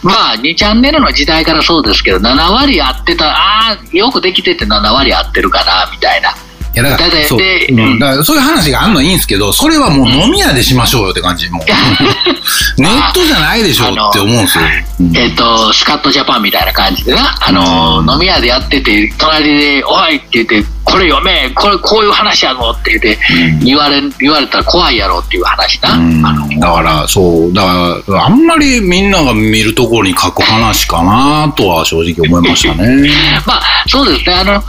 [0.03, 6.35] まあ、2チャンネルの時代からそうですけど、7割合ってた、ああ、よくできてて7割合ってるかな、みたいな。
[6.77, 11.49] いや、だから、そう、でうんだからそういう話があんのはいいんですけど、それはもう飲み屋でしましょうよって感じ。
[11.49, 11.65] もう。
[12.81, 14.63] ネットじゃないでしょって思うんですよ。
[14.99, 23.19] うんえっ、と、スカットジャパンみたいな感じでな、あの、飲み屋でやってて、隣で、おいって言って、これ読め、これ、こういう話やぞって言って、
[23.63, 26.59] 言われ、言われたら怖いやろっていう話な。
[26.59, 33.09] だから、そう、だから、あんまりみんなが見るところに書く話かなとは正直思いましたね。
[33.45, 34.63] まあ、そうですね、あの、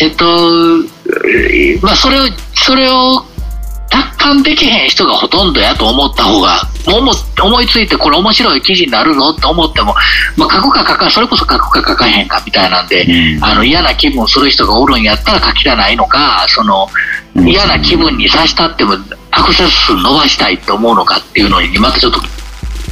[0.00, 0.88] えっー
[1.82, 2.24] まあ、それを、
[2.54, 3.24] それを、
[3.90, 9.94] 達観できへん人がほとんどやと思った方が、思思いついてこれ面白い記事になるぞって思っても、
[10.36, 13.44] まあ、書くか書かそれこそ書くか書かへんかみたいなんで、うん。
[13.44, 16.88] あの嫌な気分する人がおるんやったら書きたないのか、その
[17.36, 17.48] うん。
[17.48, 18.94] 嫌な気分にさしたっても
[19.30, 22.20] アクセス数伸ばしたいと思うのかっていうのにまたちょっと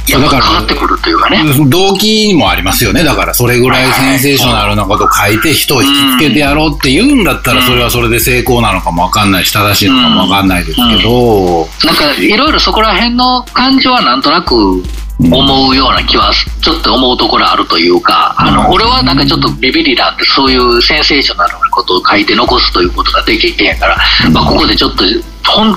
[0.07, 1.69] やっぱだから変わってくるというかね。
[1.69, 3.03] 動機もありますよね。
[3.03, 14.83] だから、それぐらいセンセーショナルなこと書いて人を引きつけてやろうって言うんだったら、それはそれで成功なのかもわかんないし、正しいのかもわかんないですけど、なんかいろいろそこら辺の感情はなんとなく
[15.19, 23.97] 思うような気はちょっと思うところあるというか、あの俺はなんかちょっとビビりなんでそういうセンセーショナルなことを書いて残すということができてへんから、
[24.31, 25.03] まあ、ここでちょっと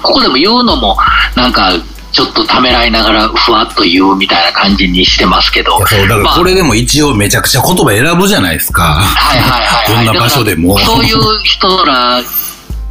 [0.03, 0.97] ここでも言うのも
[1.37, 1.73] なんか
[2.17, 5.77] ちょっとためらいながらふわっと言うみたいな感じにしてますけど。
[5.87, 6.35] そう、だからまあ。
[6.35, 8.83] これでも一応めちゃくちゃ言葉選ぶじゃないですか。
[8.83, 10.79] はいはいはいはい、どんな場所でも。
[10.79, 12.23] そういう人ら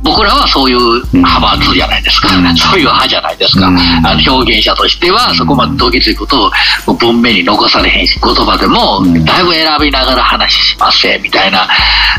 [0.03, 0.77] 僕らはそういう
[1.11, 6.51] 派閥じゃないですか、うん、そういう派じゃないですか、うん、あの表現者としてはそこまでどぎついこと
[6.85, 11.67] を文面に残されへんし言葉でもだいぶ選びながら話しますみたいな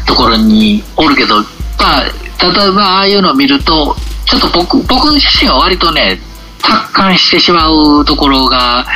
[0.05, 1.37] ところにおるけど、
[1.79, 6.19] まあ、例えばああいうのを見るとちょっと僕僕自身は割とね
[6.67, 8.87] 達観してしまうところが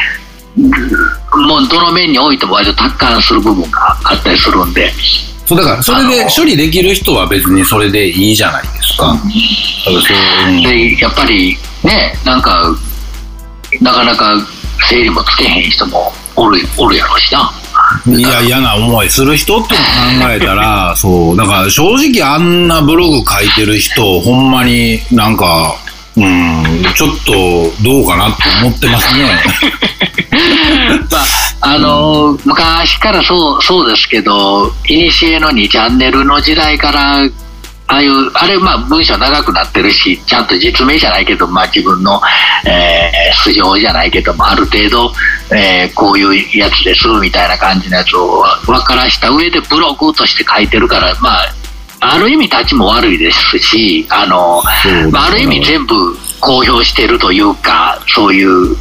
[0.56, 4.92] もうどの面においても割と達観する部分があったりするんで。
[5.46, 9.16] そうだからそれで処理できる人は別にそれでいいじゃないですか。
[10.62, 12.72] でやっぱりねなんか
[13.80, 14.36] なかなか
[14.88, 17.52] 整理もつけへん人もおるおるやろうしな。
[18.06, 19.80] いや、嫌な思いする人っての
[20.24, 25.76] 考えたら、 そう、だから正直あんなブログ書いてる人、ほんまになんか、
[26.16, 29.42] うん、ちょっとどうかなって思ってますね。
[31.10, 37.28] まあ、あのー、昔からそうそうですけど、いにしえの2チャンネルの時代から、
[37.90, 42.20] ああいう、あれ、まあ、文章長くなってるし、ちゃんと実名じゃないけど、まあ、自分の、
[42.64, 45.12] えー、素性じゃないけども、ある程度、
[45.52, 51.54] えー、こういうやつですみたいな感じのやつを分からした上でブログとして書いてるから、まあ、
[52.00, 54.62] ある意味立ちも悪いですし、あの、
[55.10, 58.74] まあ、ある意味全部公表してるというか、そういう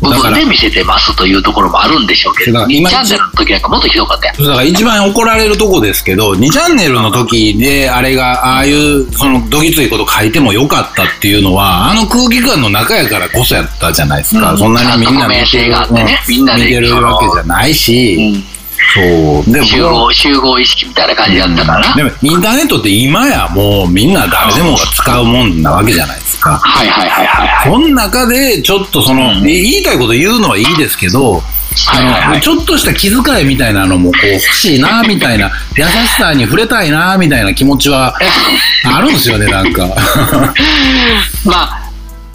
[0.00, 14.52] 部分で見せてますというところもあるんでしょうけど、2チャンネルの時なんかもっとひどかったやだから一番怒られるとこですけど、2チャンネルの時で、あれが、ああいう、その、どぎついこと書いてもよかったっていうのは、あの空気感の中やからこそやったじゃないですか。
[14.52, 18.49] うん、そんなにみんな見てる、ね、みんな見てるわけじゃないし、うん
[18.94, 19.52] そう。
[19.52, 26.58] でも集合集合意識みたいな感じだったから、でもインターネットって今やもうみんな誰でもが使うもんなわけじゃないですか。
[26.58, 31.42] はいはいはいはい、はい、その中でちょっとその、うん、言いたいこと言うのはいいですけど
[31.86, 38.14] はいはいはい、ちょっとした気遣いみたいなのもこう欲しいなみたいな 優しさに触れたいなみたいな気持ちは
[38.84, 39.86] あるんですよねなんか。
[41.44, 41.80] まあ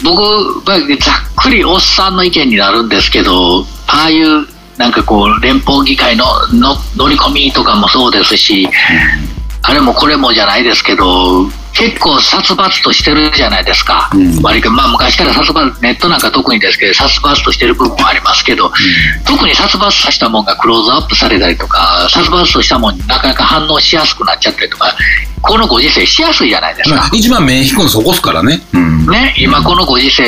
[0.02, 4.46] 僕はざっくりおっさんの意見になるんですけどああいう
[4.78, 8.68] なんかこう連邦議会のの乗り込みとかもそうですし、
[9.62, 18.72] あれもこれもじゃないですけど結構殺伐としてるじゃないですか、うん、割とまあ昔から殺伐ネットなんか特にですけど殺伐としてる部分もありますけど、うん、
[19.24, 24.96] 特に殺伐させたものがクローズアップされたりとか殺伐としたものになかなか反応しやすくなっちゃったりとか
[25.42, 30.22] このご時世しやすいじゃないですか、まあ、一番目引くのそこっすからね,、うん、ね今このご時世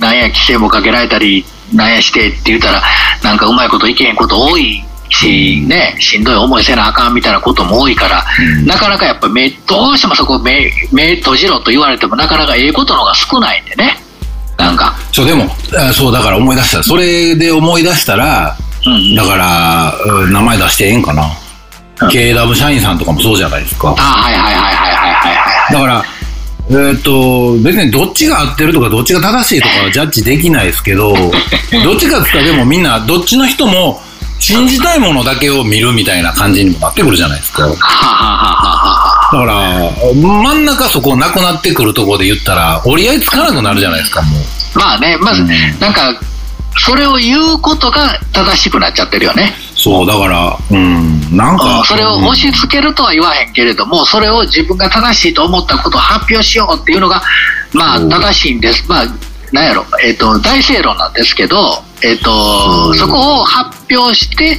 [0.00, 2.82] なんや規制もかけられたりなんやしてって言ったら
[3.22, 8.24] なんかうまいこといけへんこと多いし、ね、しんどい思いせなあかんみたいなことも多いから、
[8.58, 13.96] うん、なかなかやっぱ目どうしてもそこ目目閉じろと言われてもなかなかええことの方が少ないんでね。
[14.56, 14.94] なんか。
[15.12, 15.48] そうでも
[15.92, 16.82] そうだから思い出した。
[16.82, 19.94] それで思い出したら、うん、だから
[20.30, 21.30] 名前出してええんかな、
[22.02, 23.90] うん、KW 社員さんとかもそうじゃないですか。
[23.90, 25.72] あはいはいはいはいはいはいはい。
[25.72, 26.04] だから
[26.70, 31.14] えー、っと、別にどっちが合ってるとかどっちが正しいとかはジャッジできないですけど、
[31.84, 34.02] どっちかって言ったらでもみんな、どっちの人も
[34.38, 37.66] 信じたいものだけを見るみたいな感じにもなってくるじゃないですか。
[37.66, 44.78] だから、真ん中そこなくなってくるところで言ったら、折り合いつかなくなるじゃないですか、もう。
[44.78, 45.48] まあね、まず、うん、
[45.80, 46.14] なんか、
[46.76, 49.54] それを言うことが正しくなっちゃってるよね。
[49.78, 51.84] そう、だから、うん、なんか。
[51.86, 57.22] それを押し付けるとは言わへんけれども、それを自分が正しいと思ったことを発表しようっていうのが、
[57.72, 58.84] まあ、正しいんです。
[58.88, 59.04] まあ、
[59.52, 64.58] なんやろ、えっ、ー、と、大正論なんですけど、えっ、ー、と、そこを発表して、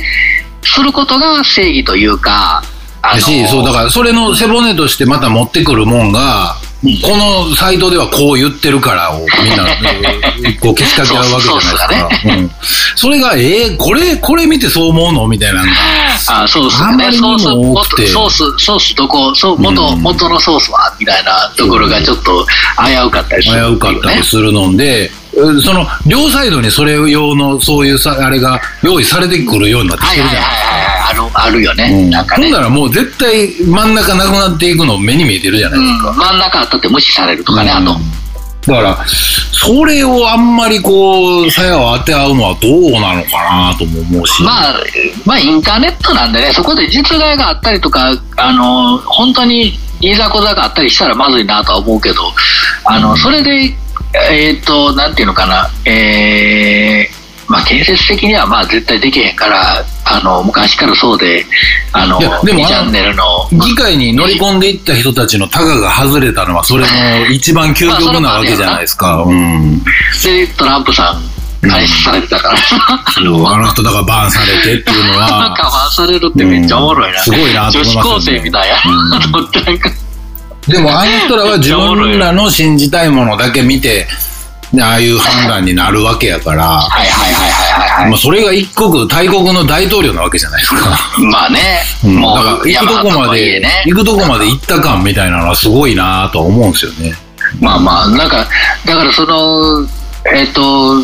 [0.62, 2.64] することが正義というか、
[3.02, 9.66] あのー、し、そう、だから、それの背骨としてまた持ってくるもんが、このサイトではこう言ってるからをみんな
[10.62, 12.10] こう消しかけ合うわけじゃないですか。
[12.22, 12.52] そうん、
[12.96, 16.44] それが、えー、これ、これ見てそう思うのみたいなのが。
[16.44, 17.12] あそうですね。
[17.12, 17.44] ソース、
[18.14, 22.46] ソース、ソースどこ、そう元、うん、元のソースはみたいなところがちょっと
[22.78, 25.12] 危うかったりする、ね、危うかったりするので、
[25.64, 30.99] その両サイドにそれ用のそういうさあれが用意されてくるようになってきてるじゃないですか。
[31.10, 32.04] あるあるよね。
[32.06, 32.46] うん、なんかね。
[32.46, 36.10] ほんならもう絶対真ん中なくなっていくの目に見えてるじゃないですか。
[36.12, 37.96] うん、真ん中あったって無視されるとかね、あと。
[38.68, 44.44] だから、それをあんまりこう、鞘を当て合うのはどうなのかなとも思うし。
[44.44, 44.76] まあ、
[45.26, 52.22] まあ、インターネットなんでね、そこで実害があったりとか、あの、本当にいざこざがあったりしたらまずいなとは思うけど、
[52.86, 53.74] あの、それで
[54.14, 57.19] えっ、ー、と、なんていうのかな、えー、
[57.50, 61.44] まあ、建設的にはまあ絶対できへんから、あの、昔からそうで、
[61.92, 63.50] あの、でもチャンネルの。
[63.52, 69.24] 議会に乗り込んでいった人たちのタガが外れたのは、それの一番究極なわけじゃないですか。
[69.24, 69.80] うん。
[70.24, 71.24] で、トランプさん、
[71.88, 72.58] されてたから。
[73.22, 75.30] うん、あの人だからバンされてっていうのは。
[75.30, 77.18] なんかバンされるってめっちゃおもろいな。
[77.18, 78.82] うん、すごいなと思います、ね、女子高生みたいな。
[78.86, 79.90] うん。
[80.70, 84.08] でもあの人らは自分らの信じたいものだけ見て、
[84.78, 90.98] ああいう判断になるわけやから、はいはいはいはいはい、まあ、それが一国、大国の大統領なわけじゃないですか。
[91.32, 91.60] まあね、
[92.06, 97.14] うん、もだからう行くとこまで、ね、行くとこまで行った感みたいなのはすごいなとは思うんですよね。
[97.60, 98.48] まあまあ、なんか、
[98.86, 99.88] だからその、
[100.32, 101.00] えっ、と、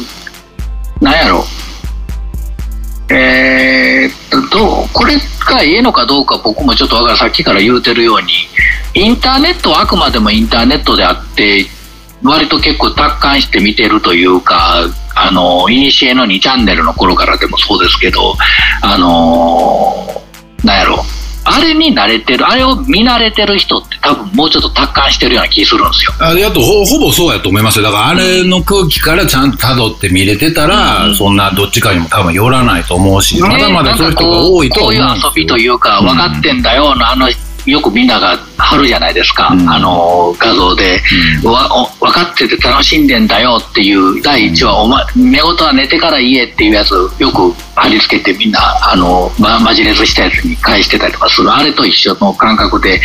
[1.02, 1.46] なんやろ。
[3.10, 8.28] えー、っと、これがええのかどうか僕もちょっとわからんさっきから言うてるように、
[8.94, 11.66] インターネットはあくまでもインターネットであって、
[12.32, 14.86] 割と結構達観して見てるというか、
[15.16, 18.36] あの、いにしえの2チャンネルの頃からでもそうですけど、
[18.82, 20.22] あの、
[20.64, 21.06] なんやろ。
[21.48, 26.12] あれに慣れてる、あれを見慣れてる人って多分もうちょっと達観してるような気するんですよ。
[26.20, 27.84] あやとほほぼそうやと思いますよ。
[27.84, 37.30] だからあれの空気からちゃんと辿って見れてたら、うんそんなどっちかにも多分寄らないと思うし、まだまだそういう人が多いとこういう思う遊びというか、分かってんだよの、あの、
[37.66, 39.70] よくみんなが貼るじゃないですか、うん。
[39.70, 41.02] あの画像で、
[41.44, 41.52] うん。
[41.52, 48.60] わお分かってて楽しんでんだよっていう第一話、お前寝言は寝てから言えっていうやつよく貼り付けてみんな
[48.92, 51.52] あの、ま、マジレスしたやつに返してたりとかする。
[51.52, 53.02] あれと一緒の感覚で、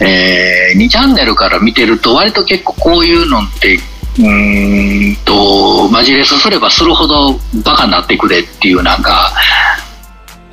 [0.00, 3.78] えー2チャンネルから見てると割と結構こういうのって
[4.18, 7.32] うーんとマジレスすればするほど
[7.64, 9.32] バカになってくれっていうなんか
[9.80, 9.83] え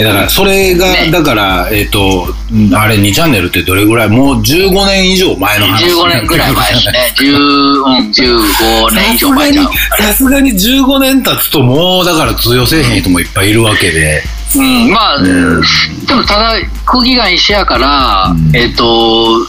[0.03, 4.09] だからそれが、ねだから、えっ、と、んあれ2チャンネルってどれぐらい？
[4.09, 5.85] もう15年以上前の話。
[5.85, 7.13] 15年ぐらい前ですね。
[7.17, 9.65] 10うん、15年以上前じゃん。
[9.65, 14.23] さすがに15年経つともうだから通用せえへん人もいっぱいいるわけで。
[14.55, 19.47] うん、まあ、んでもただ、空気が一緒やから、うんえっ、と、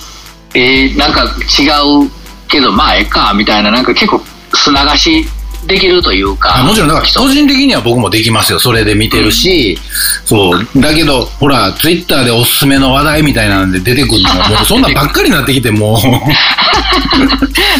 [0.55, 1.67] えーなんか違
[2.07, 2.11] う
[2.49, 4.21] けど、まあ、ええか、みたいな、なんか結構
[4.55, 5.27] 砂流し
[5.67, 6.57] できるというか。
[6.59, 8.59] あもちろん、だから個人的には僕もできますよ。
[8.59, 9.79] それで見てるし、
[10.25, 10.81] そう。
[10.81, 16.01] だけど、ほら、ツイッターでおすすめの話題みたいなんで出てくるのも、 もうそんなんばっかりになってきて、もう。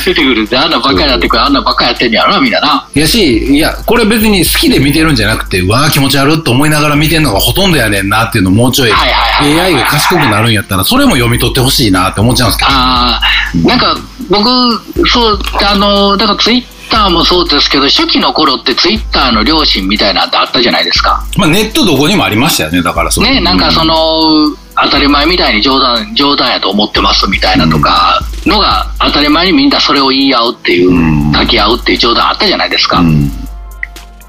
[0.05, 2.87] 出てくるんで、あんなばっかりやってくる、あんなばっかりやってんやろな、みんなな。
[2.95, 12.71] やし、いや、これ別に好きで見てるんじゃなくて、うわー気持ち悪いと思いながら見てんのがほとんどやねんなっていうのもうちょい AI が賢くなるんやったら、それも読み取ってほしいなって思っちゃうんですけど。
[12.71, 13.23] ああ、
[13.69, 13.97] なんか
[14.31, 21.25] 僕、そう、あの、だからツイッターもそうですけど、初期の頃ってツイッターの両親みたいなのってあったじゃないですか。
[21.37, 33.01] まあネットどこにもありましたよね、だからそのね、なんかその、当たり前みたいに冗談、冗談やと思ってますみたいなとか、のが当たり前にみんなそれを言い合うっていう、うん書き合うっていう冗談あったじゃないですか。
[33.01, 33.31] うん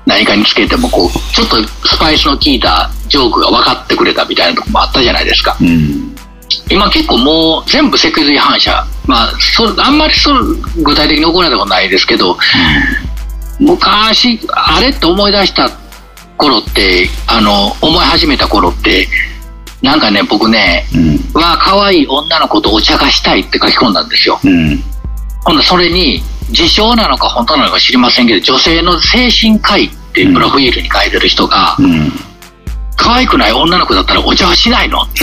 [0.05, 5.55] 何かにつけてもこう、ちょっとスパイスの効いたジョークが分かってくれたみたいなとこもあったじゃないですか。
[5.61, 6.12] うん
[6.69, 8.85] 今結構もう全部脊髄反射。
[9.05, 12.37] まあ、そあんまりそう具体的に行われたことないですけど、
[13.59, 15.69] 昔、あれって思い出した
[16.37, 19.07] 頃って、あの、思い始めた頃って、
[19.81, 24.39] なんかね、僕ね、うんわあ、可愛い女の子とお茶がしたいって書き込んだんですよ。
[24.43, 24.83] うん
[25.45, 32.11] ほんで、それに、自称なのか本当なのか知りませんけど、女性の精神科医ってプロフィールに書いてる人が、うん
[32.95, 35.05] 可愛くない女の子だったらお茶はしないの？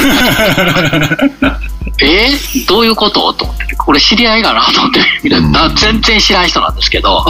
[2.03, 2.29] え？
[2.31, 3.33] ーどういうこと？
[3.35, 3.45] と。
[3.45, 5.77] 思って、これ知り合いかなと思って、みたいな、うん。
[5.77, 7.25] 全然知らん人なんですけど、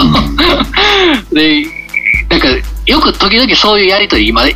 [1.33, 1.65] で、
[2.29, 2.49] なんか、
[2.87, 4.47] よく時々そういうやりとり今、あ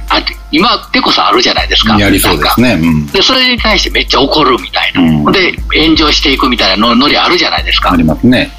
[0.51, 1.97] 今でこそあるじゃないですか。
[1.99, 2.75] やりそうですね。
[2.81, 3.07] うん。
[3.09, 5.01] で、それに対してめっちゃ怒るみたいな。
[5.01, 5.25] うん。
[5.33, 7.93] で、炎上していくみたいなのノリあるじゃないですか。
[7.93, 7.97] あ。
[7.97, 8.51] りますね。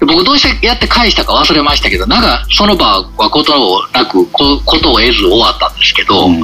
[0.00, 6.42] で僕どうしてやって返したか忘れましたけど、なんかその場はことをなく、こことを得ず終わったんですけど、うん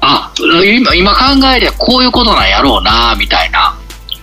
[0.00, 0.32] あ、
[0.64, 1.18] 今、今考
[1.56, 3.76] えりゃこういうことなんやろうな、みたいな。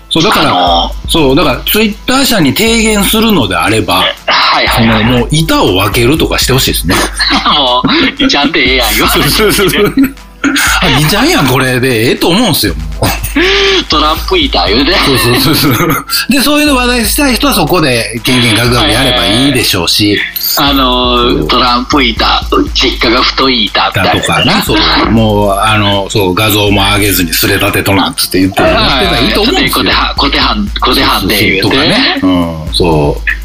[0.10, 3.96] そう、だから、そう、だから、ツイッター社に提言するのであれば、
[4.28, 5.06] はいはそいはい。
[5.06, 6.96] のもう板を分けるとかしてほしいですね。
[7.58, 7.84] も
[8.20, 9.94] う、ちゃんでええやん、言われてそうそうそう。
[10.82, 12.10] あ、いいじゃんやん、これで。
[12.10, 13.23] ええと思うんすよ、もう。
[13.90, 14.94] トランプイーター言うて。
[14.94, 16.06] そうそうそうそう。
[16.30, 20.20] で、そういうの話題したい人はそこで、権限ガクガクやればいいでしょうし、
[20.58, 24.14] あの、トランプイーター、実家が太いイーターみたいな。
[24.14, 24.76] だとかね、そ
[25.08, 29.86] う、もう、あの、そう、画像も上げずにすれたてとなんつって言ってやってたらいいと思うんですよ。
[30.18, 31.62] 小手半、小手半、で言うて。
[31.62, 32.20] とかね。
[32.22, 33.43] うん、そう。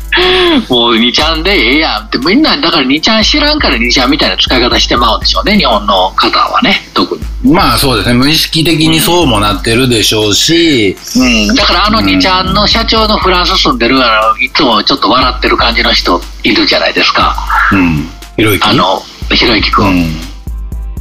[0.69, 7.53] もう2ちゃんでええやんって、みんな、だから2ちゃん知らんから2ちゃんみたいな使い方してまうんでしょうね、日本の方はね、特に。
[7.53, 17.37] まあそうですね、無意識的にそうもなってるでしょうし、うん、だからあの2ちゃんの社長のフランス住んでる、あのいつもちょっと笑ってる感じの人いるじゃないですか。
[17.73, 18.09] うん。
[18.37, 18.65] ひろゆき？
[18.65, 19.83] あの、ひろゆきく。
[19.83, 20.21] うんん。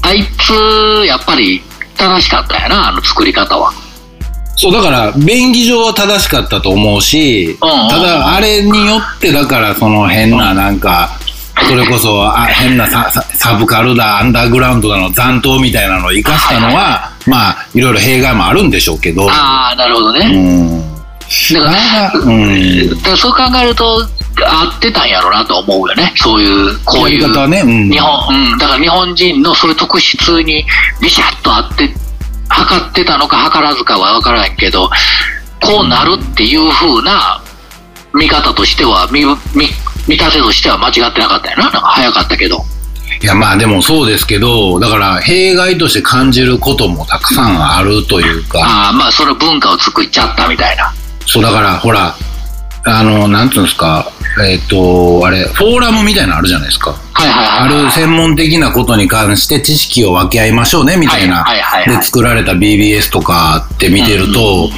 [0.04, 1.62] あいつ、やっぱり
[1.98, 3.74] 正しかったんやな、あの作り方は。
[4.58, 11.12] そう、だから、便宜上は正しかったと思うし、うんうんただ、あれによって、だから、その変な、なんか、
[11.70, 20.26] それこそ、あ変なサササブカルだ、アンダーグラウンドだの、残党みたいなのを生かしたのは、まあ、いろいろ弊害もあるんでしょうけど、ああ、なるほどうね。
[20.26, 20.82] ん。
[21.54, 22.90] だから、うん。
[22.90, 24.08] だからそう考えると、
[24.46, 26.14] 合ってたんやろうなと思うよね。
[26.16, 27.48] そういう、こういう。
[27.50, 28.58] ねうん日本、うん。
[28.58, 30.66] だから日本人のそういう特質に
[31.02, 31.94] ビシャッと合って、
[32.50, 34.90] 測ってたのか測らずかは分からないけど、
[35.62, 37.42] こうなるっていう風な
[38.14, 39.22] 見方としては、見
[40.08, 41.64] 立てとしては間違ってなかったよな。
[41.64, 42.64] なんか早かったけど。
[43.22, 50.94] いや、まあでもそうですけど、だから弊害として感じることもたくさんあるというか、ああ、まあその文化を作っちゃったみたいな。
[51.26, 52.16] そうだからほら、
[52.88, 54.10] あの、なんていうんですか、
[54.46, 56.92] えっ、と、あれ、フォーラムみたいなのあるじゃないですか。
[57.14, 57.86] はいはいはい、あはい。
[57.86, 64.70] る専門的なことに関して知識を分け合いましょうねみたいなはいはいはいはいで作られた BBS とかって見てると、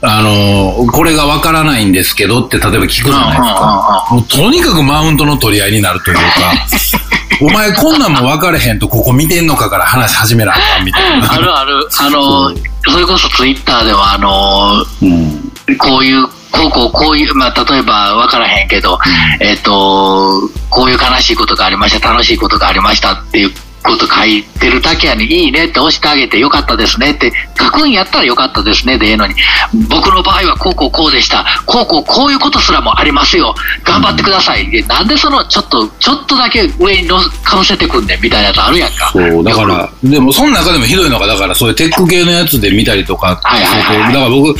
[0.00, 4.08] あのこれが分からないんですけどって例えば聞くじゃないですか。
[4.10, 6.22] もうとにかくマウントの取り合いになるというか、
[7.40, 11.32] お前こんなんも分かれへんとここ見てんのかから話し始めなあかんみたいな。
[11.32, 11.88] あるある。
[12.00, 12.50] あの、
[12.88, 18.98] それこそツイッターでは、あの、うんこういう、こうこう、こういう、まあ、例えば分からへんけど、
[19.40, 23.50] えっ、と、こういう悲しいことがありました、楽しいことがありましたっていう
[23.82, 29.34] こと書いてるだけやに、いいねって押してあげてよかったですねって、書くんやったらよかったですねでええのに、
[29.88, 34.70] 僕の場合はこうこうこうでした、こうこうこういうことすらもありますよ、頑張ってください。
[34.70, 39.10] でなんでその、ちょっと、ちょっとだけ上にのかぶせてくんねんみたいなやつあるやんか。
[39.12, 44.12] そう、だから、でもその中でもひどいのが、だからそういうテック系のやつで見たりとか、はいはいはいはい。
[44.12, 44.54] だから僕、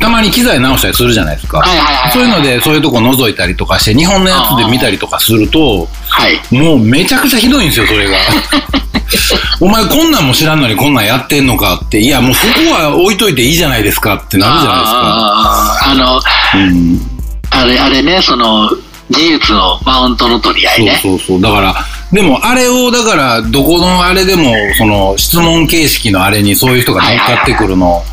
[0.00, 1.58] たまに機材直したりするじゃないですか。
[1.58, 6.54] はいはいはいはいそういうので、そういうとこ覗いたりとかして、日本のやつで見たりとかすると、はい。
[6.54, 8.16] もうめちゃくちゃひどいんですよ、それが。
[9.60, 15.90] お前こんなんも知らんのにこんなんやってんのかって、いやもうそこは置いといていいじゃないですかってなるじゃないですか。
[15.90, 16.22] あの、
[16.54, 17.20] うん
[17.50, 18.70] あれ、あれね、その、
[19.10, 21.00] 技術のマウントの取り合いね。
[21.02, 21.40] そうそうそう。
[21.40, 21.74] だから、
[22.12, 28.04] でもあれを、だから、どこのあれでも、その、質問形式のあれにそういう人が乗っかってくるのを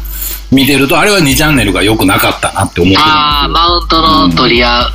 [0.52, 4.90] 見てると、あれは2チャンネルが良くなかったなって思ってああ、マウントの取り合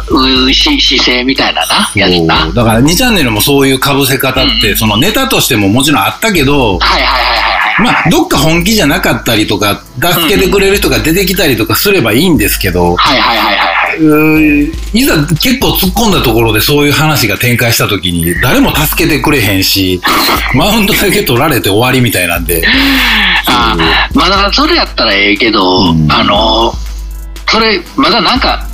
[0.46, 1.90] うし、姿勢みたいなな。
[1.94, 2.50] やつな。
[2.52, 7.82] だから2チャンネルもそういう被せ方って、そのネタとしてももちろんあったけど、はいはいはいはいはい。
[7.82, 15.04] まあ、どっか本気じゃなかったりとか、助けてくれる人が出てきたりとかすればいいんですけど、はいはいはいはいはい。
[15.04, 20.00] ざ結構突っ込んだところでそういう話が展開した時に誰も助けてくれへんし
[20.54, 22.62] マウントだけ取られて終わりみたいなんで
[23.46, 26.72] ああ、まあだからそれやったらええけど、うんあの、
[27.48, 28.66] それ、まだなんか、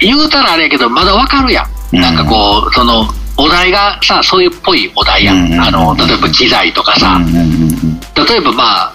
[0.00, 1.66] 言うたらあれやけど、まだわかるやん。
[1.92, 5.52] うんなんかこう、その、お題がさ、そういうっぽいお題やん。
[5.52, 7.20] うんあの、例えば機材とかさ、
[8.28, 8.92] 例えばまあ、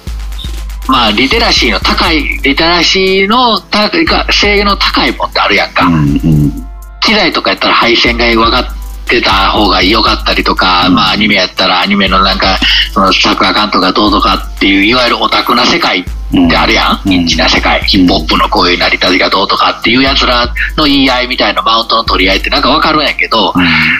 [0.87, 5.85] まあ、リテラシーの高い、リテラシーの高いか、性の高いもんってあるやんか。
[5.85, 6.63] うんうん
[7.05, 12.57] 機材とかやったら配線が分かってた方が良かったりとか、まあアニメやったらアニメのなんか、
[12.93, 16.03] その作画監督がどうとかっていう、いわゆるオタクな世界っ
[16.49, 17.01] てあるやん。
[17.05, 17.81] うんニッチな世界。
[17.83, 23.53] ヒップホップのこういう成り立ちがどうとかっていうやつらの言い合いみたいなマウントの取り合いってなんか分かるんやけど、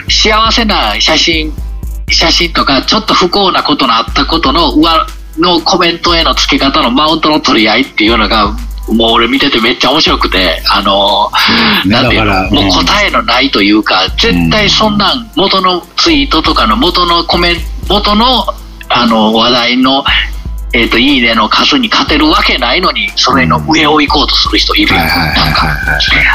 [0.08, 1.52] 幸せな写真、
[2.08, 4.84] 写真とか、ちょっと不幸なことのあったことの上
[5.38, 8.56] のコメントへの付け方のマウントの取り合いっていうのが、
[8.88, 11.30] もう俺見ててめっちゃ面白くて、あの、
[11.86, 17.56] ねなんていうの、もう答えのないというか、絶対そんなん元のツイートとかの元のコメン
[17.88, 18.44] ト、元の
[18.88, 20.04] あの話題の、
[20.72, 25.00] えっ、と、いいねの数に勝てるわけないのに、それの上を行こうとする人いるよ。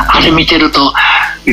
[0.08, 0.93] あれ見てると、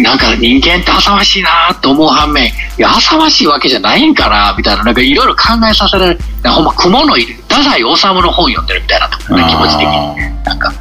[0.02, 6.20] なんか人間って浅ましいなって思う反面、いや、浅ましいわけじゃないんかな、みたいな、なんかいろいろ考えさせられる。
[6.44, 10.44] ほんま、雲のいる、太宰治の本読んでるみたいなと気持ち的に。
[10.44, 10.72] なんか、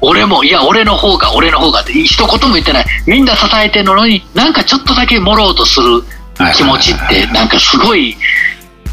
[0.00, 2.86] 俺も、いや、俺の方が、俺の方がって、一言も言ってない。
[3.06, 6.02] みんな支えてるのに、なんかちょっとだけ盛ろうとする
[6.54, 8.16] 気持ちって、なんかすごい、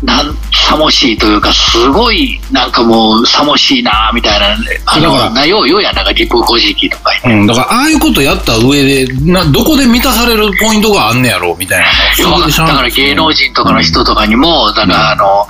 [0.03, 4.53] なん、さもしいというか、すごい、なんかもう、さもしいな、みたいな、
[4.85, 7.11] あだからの、なようようや、なんか、リプとか。
[7.25, 12.67] うん、だからああいうことやった上でなどこで満たされるポイントがあんねやろみたいな。
[12.67, 15.47] だから芸能人とかの人とかにも、だからあの、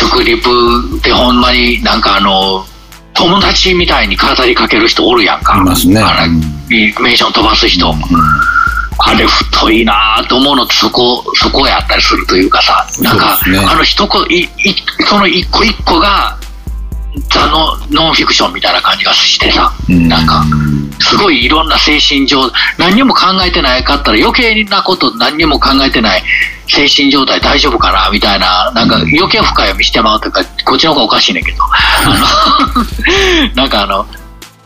[0.00, 2.66] 直リプでほんまになんかあの、
[3.14, 5.56] 友達みたいに語りかける人おるやんか。
[5.56, 6.00] いますね。
[6.00, 6.40] あのうん
[6.70, 7.94] メーション飛ばす人。
[8.98, 13.58] あれ太いなと思うのってそこ、そこやったりするというかさ、なんか、ね。
[13.58, 14.48] あの一個、いい
[15.08, 16.36] その一個一個が、
[17.30, 20.08] ザのノンフィクションみたいな感じがしてさ、うん。
[20.08, 20.44] なんか、
[21.00, 26.22] すごいいろんな精神上、何にも考えてないかったら余計なこと何にも考えてない
[26.66, 34.06] 精神状態大丈夫かなみたいな、なんか余計深読みしてまうというか、こっちの方がおかしいねんけど、あの、 なんかあの、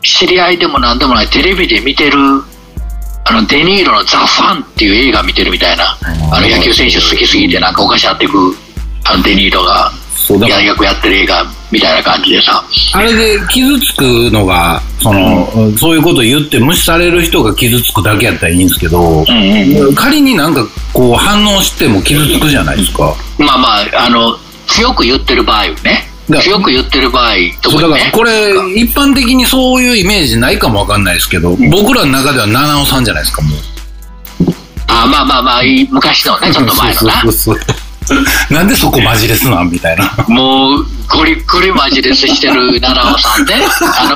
[0.01, 2.43] 知り合いでも何でもないテレビで見てる、
[3.25, 5.97] あの、デニーロのザ・ファンっていう映画見てるみたいな、
[6.31, 8.55] あの野球選手好きすぎてなんかおかしなっていく、
[9.05, 12.63] あのデニーロが、そうだから役やってる映画みたいな感じでさ。
[12.93, 19.95] あれで傷つくのが、その、そういうこと言って無視される人が傷つくだけやったらいいんですけど、うんうん。
[19.95, 23.15] 仮になんかこう反応しても傷つくじゃないですか。
[23.37, 26.12] まあまあ、あの、強く言ってる場合ね。
[26.29, 28.11] だ強く言ってる場合、そうだから。
[28.11, 33.59] これ一般的にそういうイメージないかもわかんないですけど、僕らの中では七尾さんじゃないですかもう。
[34.87, 37.23] あまあまあまあ、昔のね、ちょっと前のな
[38.49, 40.13] なんでそこマジレスなんみたいな。
[40.27, 43.55] もう、ゴリゴリマジレスしてる七尾さんね。
[43.81, 44.09] あ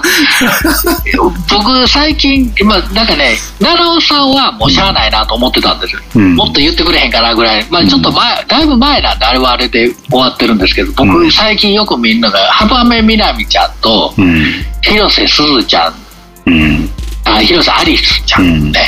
[1.15, 6.01] の、僕、最近、今、なんかね、七尾さんはもうしゃあないなと思ってたんですよ。
[6.15, 6.35] うん。
[6.35, 7.65] もっと言ってくれへんかなぐらい。
[7.69, 11.31] まあ、ちょっと前、だいぶ前なんで、あれはあれで終わってるんですけど、僕、うん。
[11.31, 14.65] 最近よく見るのが、浜辺美波ちゃんと、うん。
[14.81, 15.93] 広瀬すずちゃん、
[16.47, 16.89] うん。
[17.25, 18.79] あ広瀬アリスちゃんね、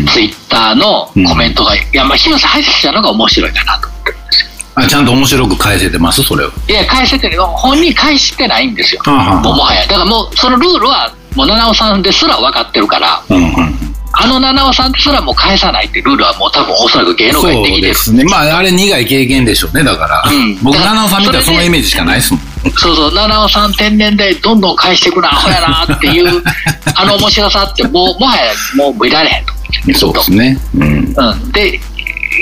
[0.00, 0.06] うん。
[0.06, 4.47] ツイッターのコメントが、いや、まあ、広瀬アリスちゃんの方が面白いかなと思ってるんですよ。
[4.78, 6.22] あちゃんと面白く返せてます？
[6.22, 6.50] それを。
[6.68, 9.02] いや、返せてる本人返してないんですよ。
[9.04, 9.82] はあはあもはや。
[9.86, 13.78] だからもう、そのルールは、もう七尾さんですら分かってるから、うんうん。
[14.12, 17.82] あの七尾さんですらもう返さないっていうルールはもう多分おそらく芸能そう界できてる。
[17.88, 18.24] ですね。
[18.24, 20.58] まああれ苦い経験でしょうねだから、うん。
[20.62, 22.42] 僕七尾さん見たらそのイメージしかないですもん。
[22.76, 26.42] そうそう、七尾さん天然でどんどん返してくな、アホやなっていう、
[26.96, 29.52] あの面白さってもう、もはやもう見られへんと
[29.98, 30.58] そうですね。
[30.74, 31.14] うん。
[31.16, 31.78] うん、で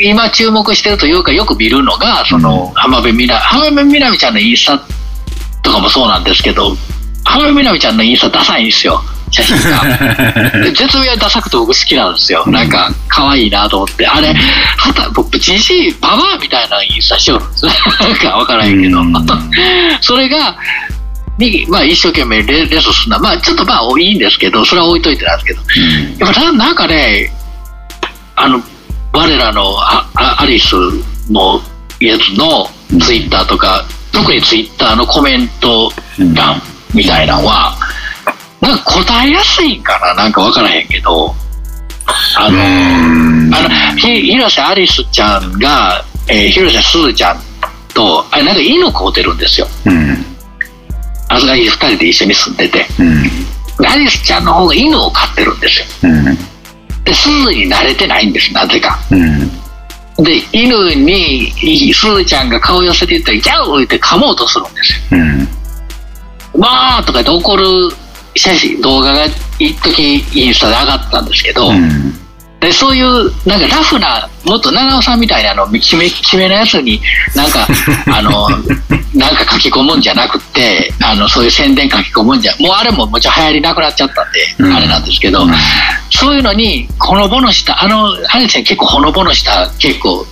[0.04, 4.78] 今注目してるというかよく見るのがその浜辺美波浜辺美波ちゃんのインスタ
[5.62, 6.76] とかもそうなんですけど
[7.24, 9.82] 浜辺美波ちゃんのインスタダサいんですよ写真が。
[10.62, 12.44] で絶妙にダサくて僕好きなんですよ。
[12.46, 14.06] なんか可愛いなと思って。
[14.06, 17.66] あれはた僕じじいババアみたいなインスタしよるんです。
[17.66, 19.00] なんか分からへんけど。
[19.00, 19.12] うん。
[20.00, 20.56] それが
[21.38, 23.18] に、まあ、一生懸命レレスすんな。
[23.18, 26.26] まあちょっとまあいいんですけどそれは置いといてなんですけど。
[26.26, 27.32] やっぱななんかね、
[28.36, 28.62] あの、
[29.16, 30.74] 我らのアリス
[31.30, 31.58] の
[32.00, 32.68] やつの
[33.00, 35.90] ツイッターとか、特にツイッターのコメント
[36.34, 36.60] 欄
[36.94, 37.74] みたいなのは、
[38.60, 41.34] なんか答えやすいんかななんかわからへんけど、
[42.36, 42.58] あの、
[43.56, 47.40] あの、ひ広瀬アリスちゃんが、えー広瀬すずちゃん
[47.94, 49.66] と、あれなんか犬飼うてるんですよ。
[49.86, 50.26] うん
[51.28, 52.86] あそこに二人で一緒に住んでて。
[53.00, 53.22] うん
[53.78, 55.86] でアリスちゃんの方が犬を飼ってるんですよ。
[56.04, 56.38] うん
[57.06, 58.98] で、すずに慣れてないんです、なぜか。
[59.10, 59.50] うん
[60.18, 61.52] で、犬に、
[61.92, 65.20] すずちゃんが顔寄せていったら、ギャウって噛もうとするんですよ。
[65.20, 65.48] うん
[66.58, 67.66] わーとか言って怒る
[68.34, 69.26] 写真、動画が
[69.58, 72.18] 一時インスタで上がったんですけど、うん
[72.60, 77.00] でそういう、なんかラフな、もっと七尾さんみたいなの、決め、決めのやつに、
[77.34, 77.66] なんか、
[78.10, 78.48] あの、
[79.14, 84.74] なんか書き込むんじゃなくて、あの、そういう宣伝書き込むんじゃ、もうあれももちろん流行りなくなっちゃったんで、うん。
[84.74, 85.54] あれなんですけど、うん。
[86.10, 90.26] そういうのに、ほのぼのした、あの、あれですね、結構ほのぼのした、結構、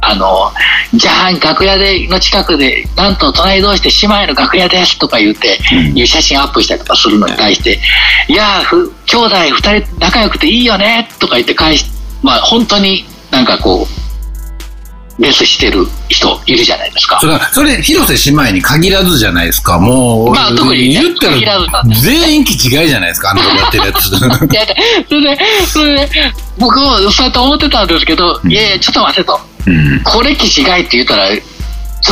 [0.00, 0.52] あの、
[0.94, 5.98] じゃあ楽屋での近くで、なんと隣同士で姉妹の楽屋ですとか言って、うん。
[5.98, 7.80] いう写真アップしたりとかするのに対して、
[8.28, 11.86] いやー、ふ兄弟二人仲良くていいよねとか言って返し、
[12.22, 17.18] まあ本当になんかこう、レスしてる人いるじゃないですか。
[17.20, 17.26] そ。
[17.26, 19.78] れそれ広瀬姉妹に限らずじゃないですか。
[19.78, 21.58] もう、まあ特にね言った限ら
[22.02, 24.10] 全員気違いじゃないですかあのやってるやつ。
[25.08, 26.10] それで、それで、
[26.58, 28.52] 僕もそうやって思ってたんですけど、うん。
[28.52, 29.40] いやいや、ちょっと待てと。
[29.66, 30.02] うん。
[30.04, 31.40] これ気違いって言ったら、ち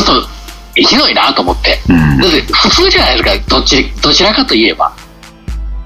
[0.01, 0.29] ょっと
[0.75, 1.81] ひどいなと思って。
[1.89, 2.19] うん。
[2.19, 4.93] だって普通じゃないですか、どっちどちらかといえば。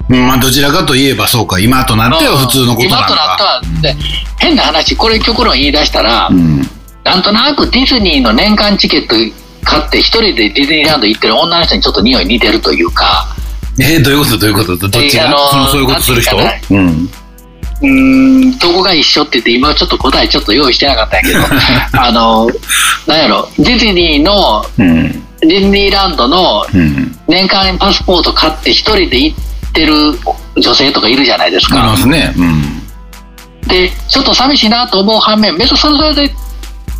[0.09, 1.59] まあどちらかといえばそうか。
[1.59, 3.95] 今となっては普通のことなの今となってかは、で
[4.39, 6.67] 変な話、これ極論言い出したら、うん。
[7.03, 9.15] なんとなくディズニーの年間チケット
[9.63, 13.35] 買って一人でディズニーランド行ってる女の人にちょっと匂い似てるというか、
[13.79, 14.37] えーどういうこと？
[14.37, 14.77] どういうこと？
[14.77, 16.37] どっちが、えーあのーそのそういうことする人？
[16.71, 17.09] うん
[17.81, 21.39] うーん、どこが一緒って言って、今ちょっと答えちょっと用意してなかったんやけど、
[22.01, 22.49] あの、
[23.07, 25.11] なんやろ、ディズニーの、うん。
[25.41, 27.17] ディズニーランドのうん。
[27.27, 29.93] 年間パスポート買って一人で行ってる
[30.57, 31.87] 女性とかいるじゃないですありか。
[31.87, 32.33] ますね。
[32.35, 32.81] うん。
[33.67, 36.33] で、ちょっと寂しいなと思う反面、別にそれそれで、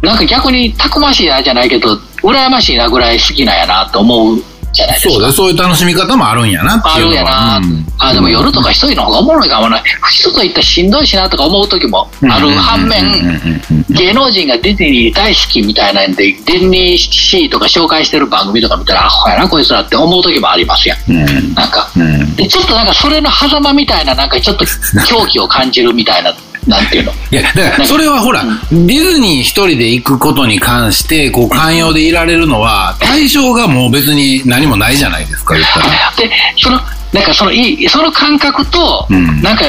[0.03, 5.13] なんか逆にたくましいなじゃないけど、羨ましいなぐらい好きなんやなと思うじゃないですか。
[5.13, 7.86] そうだそういう楽しみ方もあるんやなってあるんやな、うん。
[7.97, 9.82] あでも夜とか一人の方がおもろいかもな。
[10.11, 12.49] 人と行ったらしんどいしなとか思う時もある。
[12.51, 24.65] 反面芸能人がディズニー大好きみたいなんでディズニーシーとか紹介してる番組とか見たらアホやなこいつらって思う時もありますやんうんなんかうんでちょっとなんかそれの狭間みたいななんかちょっと
[25.07, 26.34] 狂気を感じるみたいな
[26.70, 27.11] なんていうの？
[27.32, 35.86] いや、だから、それはほら、ディズニー一人で行くことに関して、こう、寛容でいられるのは、対象がもう別に何もないじゃないですか、言ったら。
[36.15, 36.80] でその
[37.11, 39.41] なんかそのいいその感覚と、うん。
[39.41, 39.65] なんか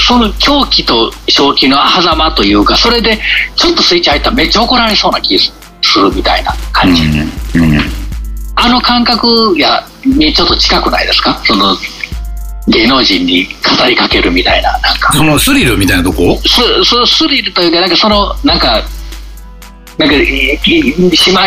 [0.00, 3.18] その狂気と正気の狭間というかそれで
[3.56, 5.52] ちょっとスイッチ入ったらめっちゃ怒られそうな気す
[5.82, 7.80] するみたいな感じ、うんうん。
[8.56, 11.40] あの感覚やにちょっと近くないですか？
[11.44, 11.76] その
[12.68, 15.12] 芸能人に語りかけるみたいななんか。
[15.12, 16.38] そのスリルみたいなとこ？
[16.44, 18.82] スススリルというかなんかそのなんか
[19.98, 20.56] なんか姉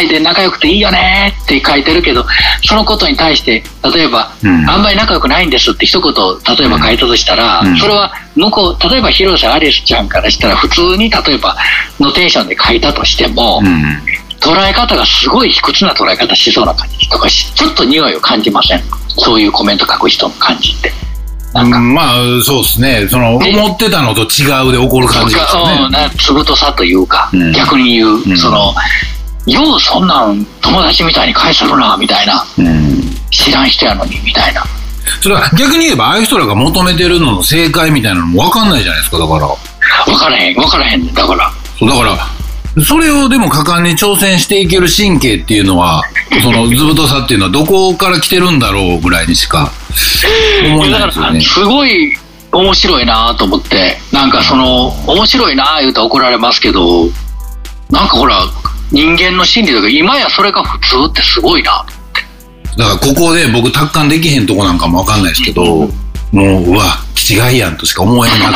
[0.04, 2.26] 妹で仲良くていいよねって書いてるけど
[2.66, 3.64] そのことに対して
[3.94, 4.70] 例えば、うん。
[4.70, 7.78] あんまり仲良くないんですって一言例えば書いたとしたら、うん。
[7.78, 11.56] それは向こう例えば広瀬アリスちゃんからしたら普通に例えば
[11.98, 14.02] のテンションで書いたとしても、うん。
[14.42, 18.82] 捉え方がすごい卑屈な捉え方しそうな感じとかしちょっと匂いを感じません？
[19.18, 20.92] そういうコメント書く人の感じって。
[21.54, 23.08] なんか まあそうですね。
[23.10, 23.54] そのね。
[23.58, 25.90] 思ってたのと違うで起こる感じですね。
[25.90, 27.52] なつぶとさというか、うん。
[27.52, 28.38] 逆に言う、うん。
[28.38, 28.74] その
[29.46, 32.46] ようそんなん友達みたいに返せるなみたいな。
[32.58, 33.18] うん。
[33.32, 34.64] 知らん人やのにみたいな。
[35.22, 39.48] それは逆に言えばああいう人らが求めてるのの正解みたいなのも分かんないじゃないですかだから。
[40.06, 41.52] 分からへん分からへんだから。
[41.78, 42.41] そうだから
[42.86, 46.04] それをでも果敢に挑戦していける神経っていうのは
[46.42, 49.72] その図太さっていうのはどこから来てるんだろうぐらいにしか
[50.66, 51.42] 思えないですよね。
[51.42, 52.16] すごい
[52.54, 57.08] 面白いなと思ってなんかその面白いな言うと怒られますけど
[57.90, 58.40] なんかほら
[58.92, 61.86] 人間の心理とか今やそれが普通ってすごいな
[62.78, 65.90] だからここで僕達観できへんとこなんかも分かんないですけども
[66.32, 66.84] ううわ
[67.16, 68.54] 気違いやんとしか思えな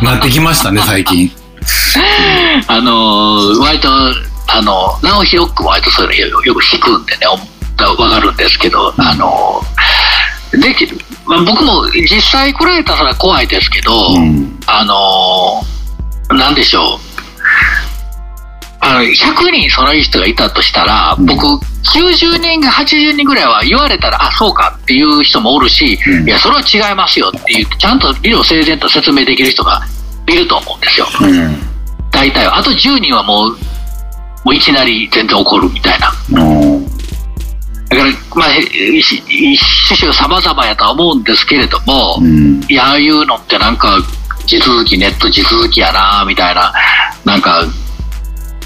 [0.00, 1.30] くなってきましたね最近。
[2.66, 3.88] あのー割と
[4.50, 9.78] あの直ひろっくも割とそういうのよよく弾くんでねわかるんですけどあのー
[10.52, 10.96] できる、
[11.26, 14.58] まあ、僕も実際来られたら怖いですけど、うん。
[14.66, 16.98] あのーなんでしょう。
[18.80, 21.26] あの100人その人がいたとしたら、うん。
[21.26, 21.46] 僕
[21.94, 26.28] 90人か80人ぐらいは言われたらあそうかっていう人もおるし、うん。
[26.28, 29.82] いやそれは違いますよって言ってちゃんと理路整然と説明できる人が
[30.30, 31.06] いると思うんですよ。
[31.20, 31.56] うん。
[32.10, 32.58] 大体は。
[32.58, 33.50] あと10人はもう
[34.44, 36.12] もういきなり全然怒るみたいな。
[36.30, 36.86] うん。
[36.86, 38.04] だから
[38.34, 39.58] まあ一一
[39.98, 42.60] 種様々やとは思うんですけれども、うん。
[42.68, 43.98] いやああいうのってなんか
[44.46, 46.72] 地続きネット地続きやなみたいな。
[47.24, 47.64] なんか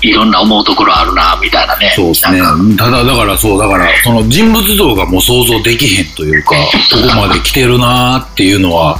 [0.02, 1.92] いろんな思うところあるなみたいなね。
[1.94, 2.40] そうですね。
[2.76, 8.98] ただ、だからそう、だから、その人物像がもう想像できへんというか、ここまで来てるなーっていうのは、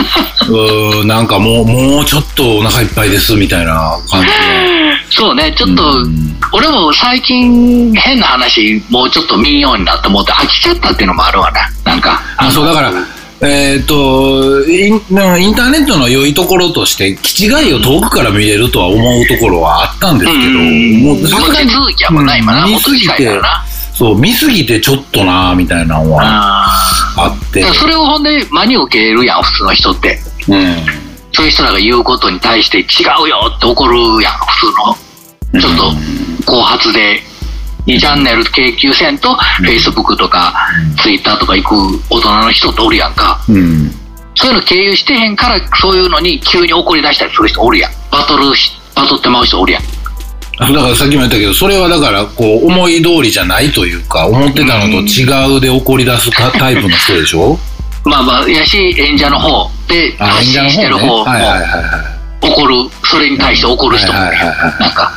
[0.48, 4.28] うなんかもう、もうちょっとお腹いっぱいですみたいな感じ
[5.10, 6.38] そうねちょっと、うん。
[6.52, 12.20] 俺も最近変な話もうちょっと見んようになって思って飽きちゃったっていうのもあるわななんか。
[12.36, 12.92] あ、そう、だから、
[13.40, 15.00] えっ、とイン、イン
[15.54, 21.02] ターネットの良いところとして、気違いを遠くから見れるとは思うところはあったんですけど、うん。
[21.02, 23.64] もうさすがに手続きはもうない今な、うんもっと近いからな
[23.94, 26.66] そう、見すぎてちょっとなーみたいなのはあ
[27.16, 27.62] あって。
[27.74, 30.18] それをほんで真に受けるやん普通の人って。
[30.48, 30.76] うん。
[31.32, 34.72] そういう人らが言うことに対して違うよって怒るやん普
[35.52, 35.60] 通の。
[35.60, 35.76] ちょっ
[36.44, 37.20] と後発で
[37.88, 40.54] 2チャンネル経由せんと、Facebook とか
[41.02, 43.40] Twitter とか行く大人の人っておるやんか。
[43.48, 43.90] うん。
[44.34, 47.92] そういうの経由してへんからそういうのに急に怒り出したりする人おるやん。
[48.12, 49.82] バトルしバトってまう人おるやん。
[50.60, 57.56] だからさっきも言ったけど、それはだから、こう、思い通りじゃないというか、思ってたのと違うで怒り出すかタイプの人でしょ？
[58.04, 61.26] まあまあやし演者の方であ、発信してる方も。
[62.40, 62.74] 怒る。
[63.04, 64.30] それに対して怒る人もなん
[64.94, 65.12] か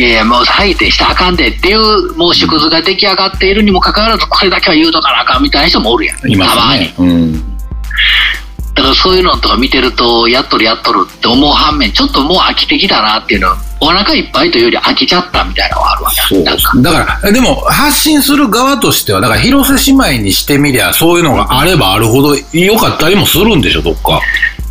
[0.00, 6.94] いやいやもう採点したらあかんでっていうもう縮図が出来上がっているにもかかわらずこれだけは言うとかなあかんみたいな人もおるやんいますたまにね。
[6.98, 7.32] うん。
[8.74, 13.48] だからそういうのとか見てるとやっとるやっとるって思う反面ちょっともう飽きてきたなっていうの
[13.80, 16.80] お腹いっぱいというより飽きちゃったみたいなのはあるわけ。
[16.82, 24.20] だから、でも、発信する側としては、だから、広瀬姉妹にしてみりゃ、そういうのがあればあるほど良かったりもするんでしょ、どっか。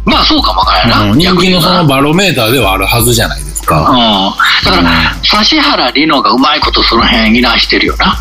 [0.05, 3.48] まあそうかもわからんな、うん、人気のそのバロメーターではあるはずじゃないですか。
[3.67, 4.33] うん、
[4.65, 8.19] だから、指原莉乃がうまいことその辺いなしてるよな。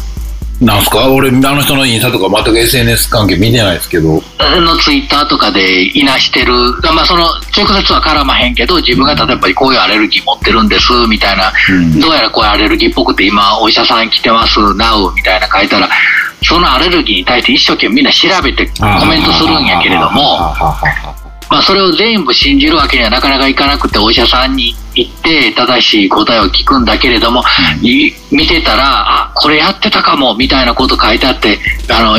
[0.61, 1.09] なんすか？
[1.09, 4.21] 俺、あの人のインスタとか全く SNS 関係見てないですけど。
[4.61, 6.53] のツイッターとかでいなしてる、
[6.93, 7.27] まあその
[7.57, 12.01] 直接は絡まへんけど、自分が例えばこういうアレルギー持ってるんですみたいな、うん。
[12.01, 15.89] どうやらこういうアレルギーっぽくて今お医者さん来てます、なうみたいな書いたら、
[16.43, 20.55] そのアレルギーに対して一生懸命みんな調べてコメントするんやけれども、
[21.51, 27.43] まあそれを全部信じるわけにはなかなかいかなくてお医者さんに行って正しい答えを聞くんだけれども、
[27.83, 32.19] い見てたらあこれやってたかもみたいなこと書いてあってあの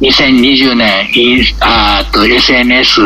[0.00, 3.00] 2020年インあと SNS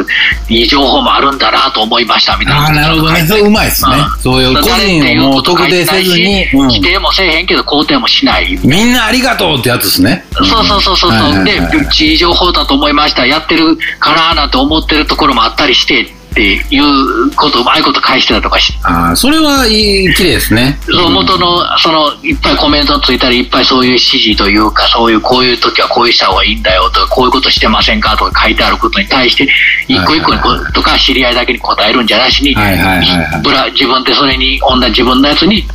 [0.49, 3.27] いい情報もあるんだなと思いましたみたいなああ、なるほどね。
[3.27, 3.91] それうまいですね。
[4.23, 10.25] そういう個人をもう特定せずに、うん否定もせえへんけど肯定もしないみんなありがとうってやつですね。
[10.33, 11.45] そうそうそうそうそう。
[11.45, 11.61] で、
[12.05, 13.27] いい情報だと思いました。
[13.27, 20.79] やってるかななんて思ってるところもあったりして、っっていうこと、うまいこと返してたとかしああ、それはいい、綺麗ですね。
[20.87, 29.49] そう元の、その、いっぱいコメントついたり、いっぱいそういう指示というか、そういう、こういう時はこういうした方がいいんだよとか、こういうことしてませんかとか書いてあることに対して、
[29.89, 30.33] 一個一個
[30.73, 35.67] とか、知り合いだけに答えるんじゃなしに、自分でそれに、同じ自分のやつに、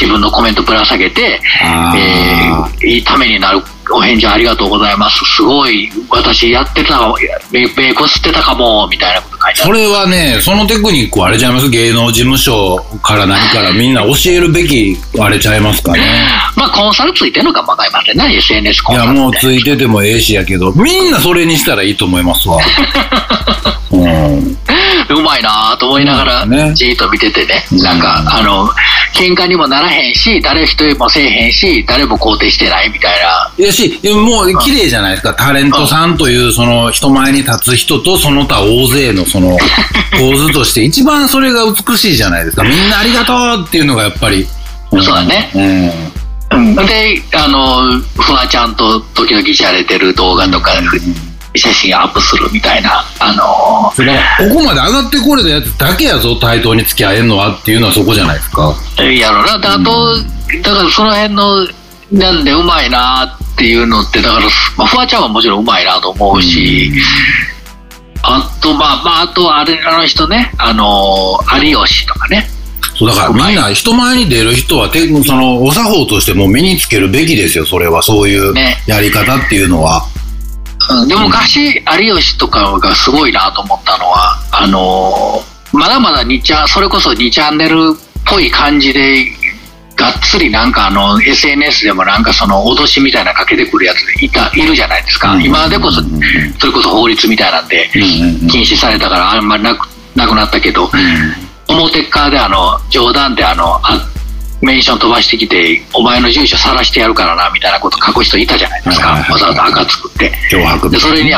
[0.00, 3.62] 自分のコメントぶら下げて、えーいいためになる
[3.92, 5.24] お返事ありがとうございます。
[5.36, 7.16] すごい、私やってたかも、
[7.50, 9.31] メメコ吸ってたかも、みたいな。
[9.54, 11.68] それはね、そのテクニックはあれちゃいます？
[11.70, 16.00] 芸能事務所から何からみんな教えるべきあれちゃいますかね？
[16.56, 19.20] まあ、コンサルついてるのかもわかりませんね、SNS コいや、ンサルって。
[19.20, 22.58] もうついててもええしやけど、みんなそれにしたらいいと思いますわ。
[23.90, 24.58] うん。
[25.10, 28.66] うまいなと思いながら、ねじーっと見ててね、うんなんか、あの、
[29.14, 33.52] 喧嘩にもならへんし、誰一人もせえへんし、誰も肯定してないみたいな。
[33.58, 35.34] いやし、でももう綺麗じゃないですか。
[35.34, 39.56] タレントさんという、その人前に立つ人と、その他大勢のその
[40.18, 42.64] 構図として、一番それが美しいじゃないですか。
[42.64, 44.42] みんなありがとうっていうのがやっぱり。
[44.42, 44.46] ん
[44.90, 45.50] そうだね
[46.52, 46.76] うん。
[46.76, 50.72] で、あの、フワちゃんと時々しゃれてる動画とか、
[51.56, 58.74] 写真アップするみたいな、あの、それからここまで上がってこれたやつだけやぞ、対等に付き合えんのはっていうのはそこじゃないですか。
[58.98, 59.58] やろな。
[59.58, 60.16] であと、
[60.62, 61.66] だからその辺の、
[62.12, 66.92] なんでうまいなっていうのって、だから、まあ、フワちゃんはもちろんうまいなと思うし、
[68.22, 72.48] あと、まあ、まあ、あと、あれ、あの人ね、あの、有吉とかね。
[72.96, 77.64] そうだからみんな人前に出る人はてそのお作法としてもう身につけるべきですよ。
[77.64, 78.02] それは。
[78.02, 78.76] そういうね。
[78.86, 80.06] やり方っていうのは、
[80.90, 81.08] うん。
[81.08, 89.32] でも昔、有吉とかがすごいなと思ったのは、あのーまだまだ2チャン、それこそ2チャンネルっぽい感じで、
[90.02, 95.34] がっつりなんかあの、SNS でもなんかその脅しみたいなかけてくるやついた、いるじゃないですか。
[95.34, 95.44] うん。
[95.44, 96.02] 今でこそ、
[96.58, 100.90] それこそ法律みたいなんで、禁止されたからあんまりなくなくなったけど、
[101.68, 104.08] 表側であの、冗談であの、あ
[104.60, 109.10] メンション飛ばしてきて、お前の住所晒してやるからな、みたいなこと書く人いたじゃないですか。
[109.10, 110.32] わざわざ赤作って。
[110.90, 111.30] でそれに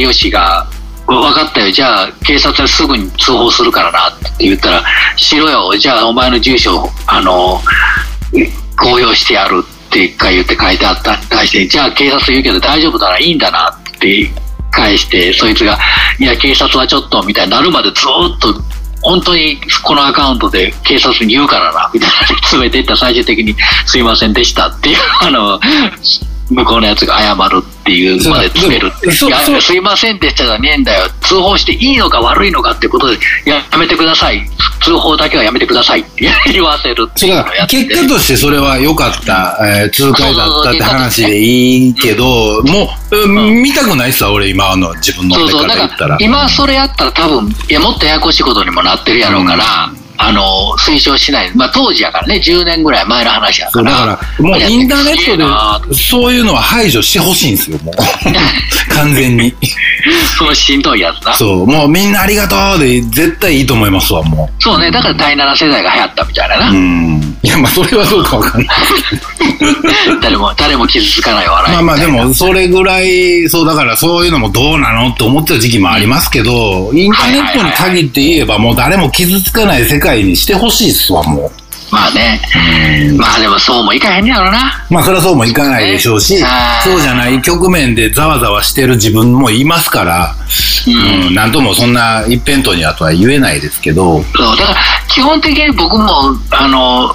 [0.00, 0.66] 有吉が
[1.14, 4.84] 「分かったよじゃあ警察はすぐに通報するからな」って言ったら
[5.16, 7.62] 「しろよじゃあお前の住所あの
[8.76, 14.30] 公表してやる」って一回言って書いてあったに対して「じゃあ警察言うけど大丈夫ならいいんだな」って
[14.70, 15.78] 返してそいつが
[16.20, 18.78] 「いや警察はちょっと」みたいになるまでずっと。
[19.00, 23.54] 本当にこのアカウントで警察に言うからな、みたいな詰めていった最終的に
[23.86, 25.60] すいませんでしたっていう、あの、
[26.50, 29.10] 向こうのやつが謝るっていうまで詰めるって。
[29.10, 29.26] す
[29.74, 31.08] いませんでしたじゃねえんだよ。
[31.20, 34.48] 通報していいのか悪いのかってことで、やめてください。
[34.80, 46.08] 通報だけはやめてくださいって 言わせるっていうのをやってだから結果としてそれは良かった、えー痛快だったって話でいいけど、もう、うん見たくないっすわ、俺今の自分のか方言ったら。
[46.08, 49.90] ら今それやったら多分、いや、もっとややこしいことにもなってるやろうから、
[50.20, 51.54] あの、推奨しない。
[51.54, 53.90] まあ当時やからね、10年ぐらい前の話やから。
[53.90, 57.94] だから、もうインターネットでそういうのは排除してほしいんですよ、もう。
[58.94, 59.54] 完全に。
[60.36, 61.34] そのしんどいやつな。
[61.34, 66.60] そう、もうみんなありがとうで絶対いいと思いますわ、もそうね、だから第7世代が流行ったみたいなう。
[66.60, 66.70] な。
[66.70, 67.38] うん。
[67.42, 68.76] いや、まあそれはどうかわかんない。
[70.20, 81.50] 誰も、誰も傷つかない笑いまあまあでも、それぐらい、そうだからそういうのもどうなのって思ってた時期もありますけど、インターネットに限って言えばもう誰も傷つかない世界にしてほしいっすわ、も
[81.90, 82.40] まあね。
[83.10, 83.14] う。
[83.16, 84.86] まあでもそうもいかへんねやろな。
[84.90, 86.46] まあそれはそうもいかないでしょうし、ね。
[86.84, 90.34] そうじゃない局面でざわざわしてる自分もいますから、
[90.86, 91.26] うん。
[91.28, 94.76] うん、なんともそんな一辺倒にはとは言えないですけど、そう、だから
[95.08, 97.14] 基本的に僕も、あの、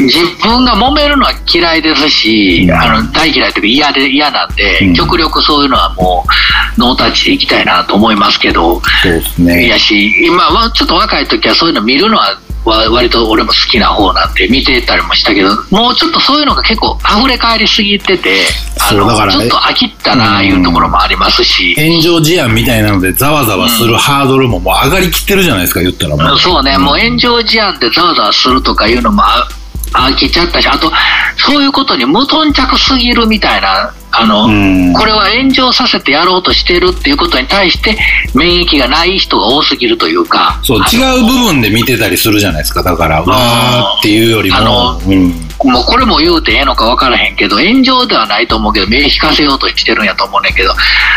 [0.00, 2.74] 自分が揉めるのは嫌いですし、うん。
[2.74, 4.94] あの大嫌いというか嫌で嫌なんで、うん。
[4.94, 6.28] 極力そういうのはもう
[6.76, 9.68] ノータッチでいきたいなと思いますけど、そうですね。
[9.68, 18.40] やし、今はちょっと若い時はそういうの見るのはわ割と俺も好きな方なんで見てたりもしたけど、もうちょっとそういうのが結構溢れ返りすぎてて、
[18.80, 26.38] あのそうだからちょっと飽きったなあいうところもありますし、炎上事案みたいなのでざわざわするハードルももう上がりきってるじゃないですか、言ったらもう。
[26.38, 29.48] そうね、もう炎上事案でざわざわするとかいうのもあ
[29.92, 30.92] 飽きちゃったし、あと、
[31.36, 37.98] そういうことに無頓着すぎるみたいな、あの、うんこれは炎上させてやろうとしてるっていうことに対して、
[38.34, 42.82] 免疫がない人が多すぎるというか、そう、違う部分で見てたりするじゃないですか。
[42.82, 45.46] だから、わーっていうよりも、あのうん。
[45.64, 50.72] もうこれも言うてええのか分からへんけど、炎上ではないと思うけど、目引かせようとしてるんやと思うねんけど、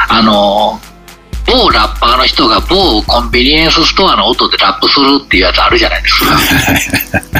[0.10, 0.80] あの、
[1.46, 7.40] 某ラッパーの人が某コンビニエンスストアの音でラップするっていうやつあるじゃないですか。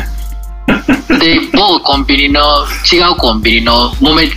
[1.20, 2.42] で、某コンビニの、
[2.92, 4.30] 違うコンビニの揉め、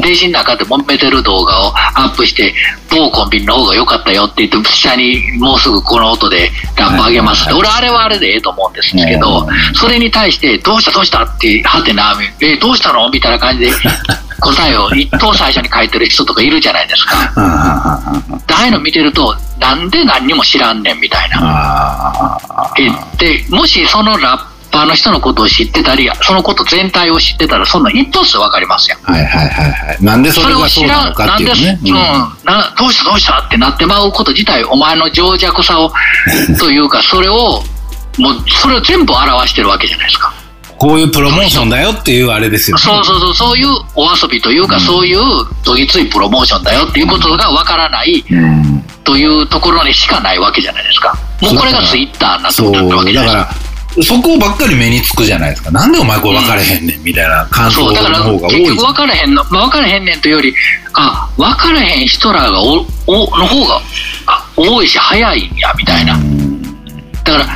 [0.00, 2.54] 電車の中で揉めてる動画をアップして、
[2.90, 7.44] 某コンビニの方が良かったよって言って、下にもうすぐこの音でラップ上げます。
[7.44, 13.08] って、俺あれはあれでええと思うんですけど、それに対して、どうしたどうしたって、はてな、え、どうしたの？
[13.10, 13.72] みたいな感じで、
[14.40, 17.32] 答えを一等最初に書いてる人とかいるじゃないですか。
[17.36, 22.38] ああいうの見てると、なんで何にも知らんねんみたいな。
[23.18, 28.96] でもしそのラッパーの人のことを知ってたり、そのこと全体を知ってたら、そんな一等数わかりますよ。
[29.02, 30.04] はいはいはいはい。
[30.04, 31.78] なんでそれがそうなのかっていうね。
[31.82, 31.92] うん、
[32.44, 35.92] などうしたどうしたってなってまうこと自体、お前の情弱さを、
[36.58, 37.62] というか、それを、
[38.18, 40.32] もう、それを全部表してるわけじゃないですか。
[40.80, 42.82] こういうプロモーションだよっていうあれですよね。
[42.82, 45.20] そうそうそう、そういうお遊びというか、うんそういう
[45.62, 48.82] どぎついプロモーションだよっていうことがわからないうん。
[49.04, 51.14] というところにしかないわけじゃないですか。
[51.42, 53.69] もうこれがツイッターになってそう、るわけじゃだないですか。
[54.02, 55.70] そこばっかり目につくじゃないですか。
[55.70, 60.54] なんでお前これ分かれへんねんみたいな感想のそうだから方が多い結局分からへんの、まあ、分からへんねんというより
[60.94, 63.80] あ分からへん人らがおおの方が
[64.26, 66.16] あ多いし早いんやみたいな。
[67.24, 67.46] だから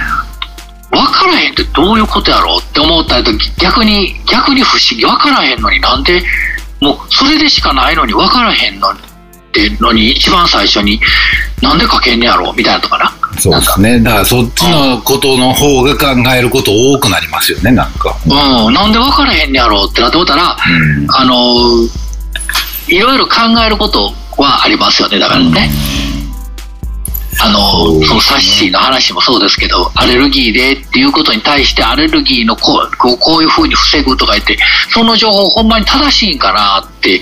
[0.90, 6.22] 分からへんってどういうことやろうって思ったりと逆に逆に不思議分からへんのになんで
[6.80, 8.96] もうそれでしかないのに分からへんのっ
[9.52, 11.00] てのに一番最初に
[11.62, 14.00] なんで書けんねやろうみたいなとかなそうですね。
[14.00, 18.16] だからそっちのことの方が考えること多くなりますよね、なんか。
[18.26, 22.04] うん、なんで分からへんねやろうってなって思ったら、うんあのー
[22.88, 25.70] いろいろ考えることはありますよね、だからね。
[27.40, 34.56] あのそのサッシーの話もそうですけど、アレルギーでっていうことに対して、アレルギーのこうこうこういうふうに防ぐとか言って、
[34.90, 37.20] その情報ほんまに正しいんかなって、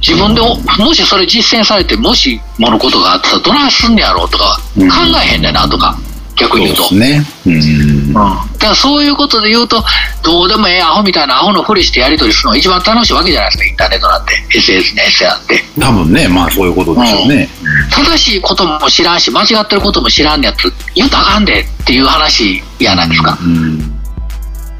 [0.00, 5.96] 自分でももしそれ実践されて、もしものことがあったらどないすんねやろうとか、うん考えへんねんなとか、
[6.36, 6.82] 逆に言うと。
[6.84, 7.24] そうね。
[7.46, 8.12] うん。
[8.12, 9.82] だからそういうことで言うと、
[10.22, 15.64] どうでもええアホみたいなアホのふりしてやり取りするのが一番楽しいわけじゃないですか、インターネットなんて、SNS やって。
[15.80, 17.48] 多分ね、まあそういうことでしょうね。
[17.90, 23.38] 正しいことも知らんし、間違ってることも知らんやつ、言うたらあかんでっていう話やないですか。
[23.40, 23.78] うん。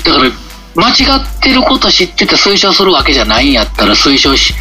[0.04, 0.30] だから、
[0.76, 4.54] 間違ってること知ってて推奨するわけじゃないんやったら推奨し、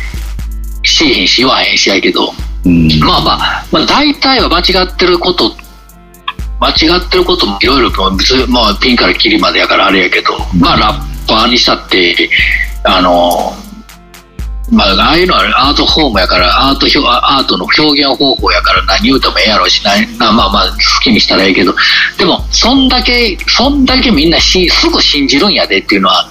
[0.95, 2.33] しへんし言わへんしやけど、
[2.65, 2.87] うん。
[2.99, 5.51] まあまあ、まあ、大体は間違ってること、
[6.59, 7.91] 間違ってることもいろいろ
[8.47, 12.29] まあ、ピンからキリまでやからあれやけど、まあ、ラッパーにしたって、
[12.83, 13.53] あの、
[14.71, 21.75] まあ、ああいうのはアートフォームやから、アート表、アートの表現方法やから何言うてもええやろうし、ななまあまあ、好きにしたらええけど、
[22.17, 26.29] でも、そんだけ、そんだけみんなしすぐ信じるんやでっていうのは、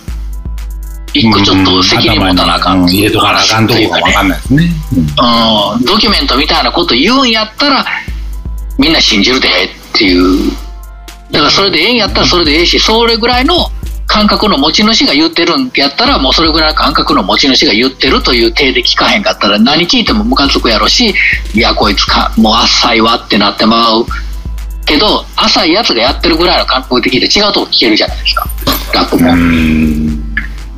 [1.14, 4.70] 一個ちょっと責任持たなあかんうん入れとかなあかんとこが分かんないですね。
[4.92, 7.86] うん、ドキュメントみたいなこと言うんやったら、
[8.78, 9.50] みんな信じるでっ
[9.92, 10.50] ていう。
[11.30, 13.70] だからそれでええんやったらそれでええし、それぐらいの
[14.06, 21.14] 感覚の持ち主が言ってるんやったら、もうそれぐらいの感覚の持ち主が言ってるという体で聞かへんかったら、何聞いてもムカつくやろし、
[21.54, 24.06] いや、こいつか、もう浅いわってなってまう。
[24.84, 28.46] けど、浅いやつがやってるぐらいの感覚で聞いて違うとこ聞けるじゃないですか。
[28.92, 29.32] ラップも。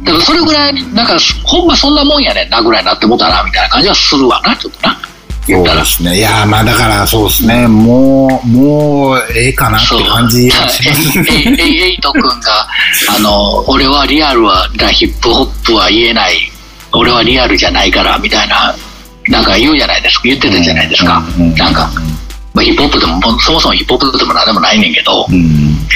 [0.07, 0.13] うん。
[0.13, 4.99] だからそれぐらい、なんか、ほんまそんなもんやねんなぐらいになってもうたな、みたいな感じはするわな、ちょっとな。
[5.47, 5.85] そうで。
[5.85, 6.17] すね。
[6.17, 7.69] いやーまあだからそうですね。
[7.69, 12.67] もう、もう、ええかなって感じはしますえええエイト君が、
[13.17, 16.51] あの、俺はリアルは、だヒップホップは言えない、
[16.93, 18.75] 俺はリアルじゃないから、みたいな、
[19.29, 21.25] なんか言うじゃないですか、言ってたじゃないですか。
[21.39, 21.91] うんうんなんか、
[22.55, 25.87] まあ、ヒップホップでも、そもそもヒップホップでもなんでもないねんけど、うん。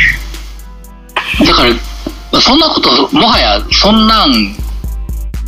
[1.44, 1.89] だから、まあ
[2.38, 4.54] そんなこと、もはや、そんなん、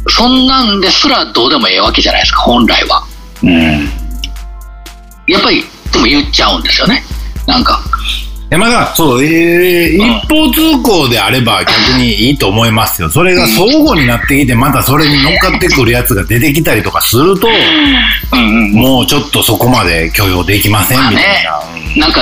[0.09, 3.05] そんなんですらどうでもええわけじゃないですか、本来は。
[3.43, 3.89] うん。
[5.29, 7.05] やっぱり、でも言っちゃうんですよね。
[7.47, 7.81] なんか。
[8.51, 13.09] いやまだ、そう、えーうん一方通行であれば逆にいいと思いますよ。
[13.09, 18.73] それが相互になってきて、またそれに乗っかってくるやつが出てきたりとかすると、うんうん。
[18.73, 21.45] もうちょっとそこまで許容できませんみたい
[21.97, 22.07] な。
[22.07, 22.21] なんか、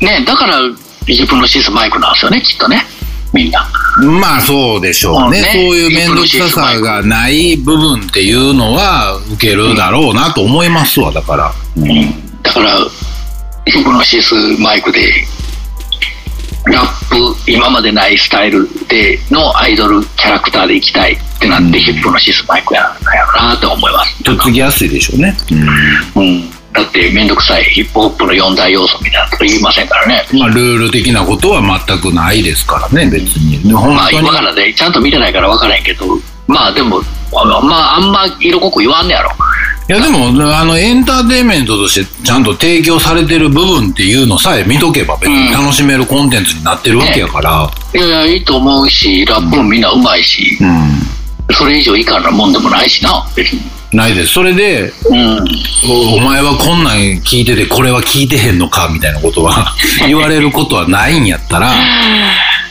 [0.00, 0.58] ね、だから、
[1.06, 2.86] ヒプノシスマイクなんですよね、きっとね。
[3.32, 3.66] みんな。
[4.00, 5.26] うんまあそうでしょうね。
[5.26, 11.52] うんねそういう面倒くささがない部分っていうのは受けるだろうなと思いますわ、だから。
[11.76, 12.78] うんだから、
[13.66, 15.26] ヒプノシスマイクで、
[16.66, 22.96] ラップ、今までないスタイルでのアイドルキャラクターでいきたいってなって、うんヒプノシスマイクや
[23.36, 24.22] なって思います。
[24.22, 25.36] とっつきやすいでしょうね。
[26.16, 26.50] うん。
[26.72, 30.26] だって、めんどくさいヒップホップの四大要素みたいなこと言いませんからね。
[30.32, 33.62] まあルール的なことは全くないですからね、別に。
[33.66, 36.06] で本まあ、今からで、ちゃんと見てないから分からへんけど、
[36.46, 37.00] まあでも、
[37.34, 39.30] あまあ、あんま色濃く言わんねやろ。
[39.90, 47.70] いやでも、あの、エンターテインメントとしてちゃんと提供されてる部分っていうのさえ見とけば別に楽しめるコンテンツになってるわけやから。
[47.94, 51.54] いやいや、いいと思うし、ラップもみんなうまいし、うん。
[51.54, 53.62] それ以上以下なもんでもないしな、別に。
[53.92, 54.34] ないです。
[54.34, 55.38] それで、うん。
[55.88, 59.74] おお前はこんなん聞いてて、これは聞いてへんのかみたいなことは
[60.06, 61.72] 言われることはないんやったら、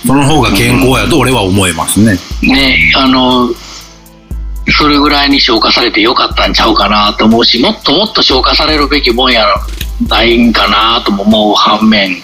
[0.05, 2.18] その方が健康やと俺は思いますね。
[2.41, 3.49] ね、あの、
[4.70, 9.45] それぐらいに消化されてよかったんちゃうかなと思うし、もっともっと消化されるべきもんや
[10.07, 12.15] ないんかなとも思う反面、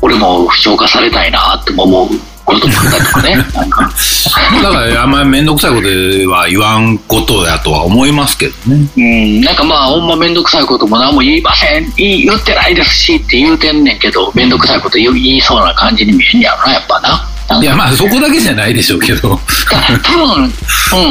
[0.00, 3.36] 俺も消化されたいなとも思うこともあったりとかね。
[3.36, 3.90] なんか
[4.62, 8.88] だからあんまり面倒くさいことは言わんことやとは思いますけどね。
[8.96, 17.28] うん、なんかまあ、ほんまめんどくさいことも何も言いません、言ってないですしって言うてんねんけど、めんどくさいこと言いそうな感じに見えんやろな、やっぱな。
[17.62, 19.38] いやまあそこだけじゃないでしょうけど。
[20.02, 20.52] 多分、うん、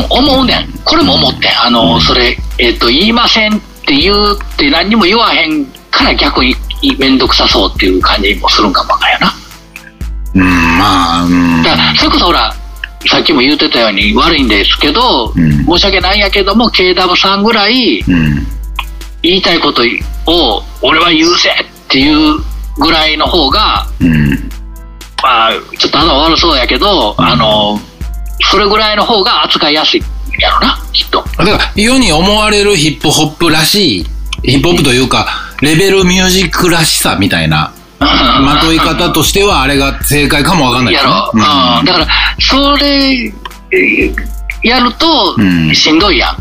[0.08, 0.72] 思うねん。
[0.86, 1.62] これも思ってん。
[1.62, 6.56] あの、それ、えっ、と、言いませんって言うって何にも言わへんから逆に
[7.00, 9.34] めんどくさそうっていう感じもするんかもわかんやな。
[10.38, 11.64] うん、まあ、うん。
[11.64, 12.54] だから、それこそほら、
[13.10, 18.48] さっきも言ってたように悪いんですけど、うん申し訳ないんやけども、KW さんぐらいうん。
[19.22, 19.82] 言いたいこと
[20.28, 21.52] を俺は言うぜ
[21.88, 22.40] っていう
[22.78, 24.30] ぐらいの方が、うん。
[25.24, 27.80] まあ、ちょっと頭悪そうやけど、あの、
[28.52, 30.04] それぐらいの方が扱いやすいん
[30.40, 31.24] やろな、きっと。
[31.38, 34.08] だから世に思われるヒップホップらしい、
[34.44, 35.28] ヒップホップというか、
[35.62, 41.38] レベルミュージックらしさみたいな、まとい方としてはあれが正解かもわかんないやろ、う。
[41.38, 41.40] ん、
[41.86, 42.08] だから
[42.40, 44.16] それえー
[44.64, 45.74] やるとうん。
[45.76, 46.38] しんどいやん、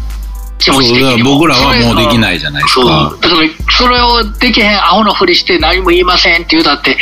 [0.58, 1.30] 気持ち的にも。
[1.30, 2.86] そう僕らはもうできいないじゃないですそう。
[2.86, 3.16] か。
[3.20, 3.48] だから
[3.78, 6.96] それをできへんアホのふりして何も言いませんって言うだって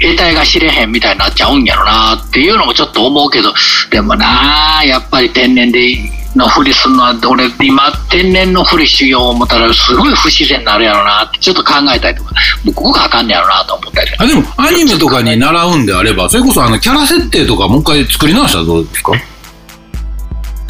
[0.00, 3.52] 得体が知れへんみたいになっちゃうんやろなっていうのもちょっと思うけど
[3.90, 5.96] でもなやっぱり天然で
[6.36, 12.32] のふりするのは俺今天然のふりしよう思ったらすごい不自然になるやろなってちょっと考えたりとか
[12.64, 19.12] もうここがあかんねやろなと思ったりあでもアニメとかに習うんであれば、それこそあのキャラ設定とかもう一回作り直したらどうですか？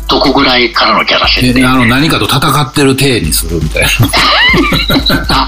[0.09, 1.61] どこぐらいからのキャラ設定？
[1.61, 3.89] えあの何かと戦ってる体にするみたいな。
[5.29, 5.47] あ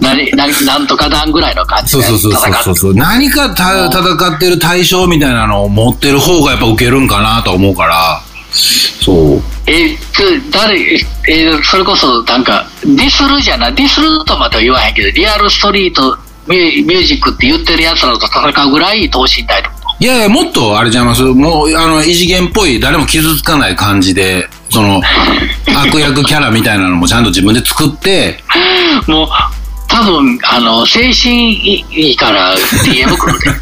[0.00, 2.94] 何何なんとか団ぐらいの感じでそうそうそうそうそうそう。
[2.94, 8.20] 何かた戦ってる対象みたいなのを持ってる方がやっぱ受けるんかなと思うから。
[8.50, 9.42] そう。
[9.66, 10.80] えつ誰
[11.28, 13.74] えーそれこそなんかディスるじゃない？
[13.74, 19.62] ディスるとまた言わへんけどリアルストリートミュージックって言ってるやつらと戦うぐらい等身大
[20.00, 21.22] いやいや、もっとあれちゃいます？
[21.22, 25.02] もう、あの、異次元っぽい、誰も傷つかない感じで、その、
[25.76, 28.40] 悪役キャラみたいなのもちゃんと自分で作って、
[29.08, 29.28] もう
[29.88, 33.50] 多分あの精神いいから DM 来るで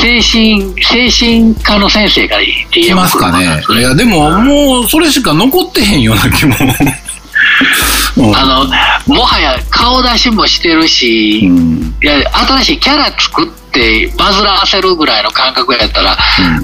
[0.00, 3.62] 精神精神科の先生から DM 来るいますかね。
[3.78, 6.54] いや、でも、もう、それしか残ってへんような気も。
[8.16, 8.36] うん。
[8.36, 11.94] あのもはや顔出しもしてるし、うん。
[12.02, 16.16] いや新しいキャラ作ってバズらせるぐらいの感覚やったら、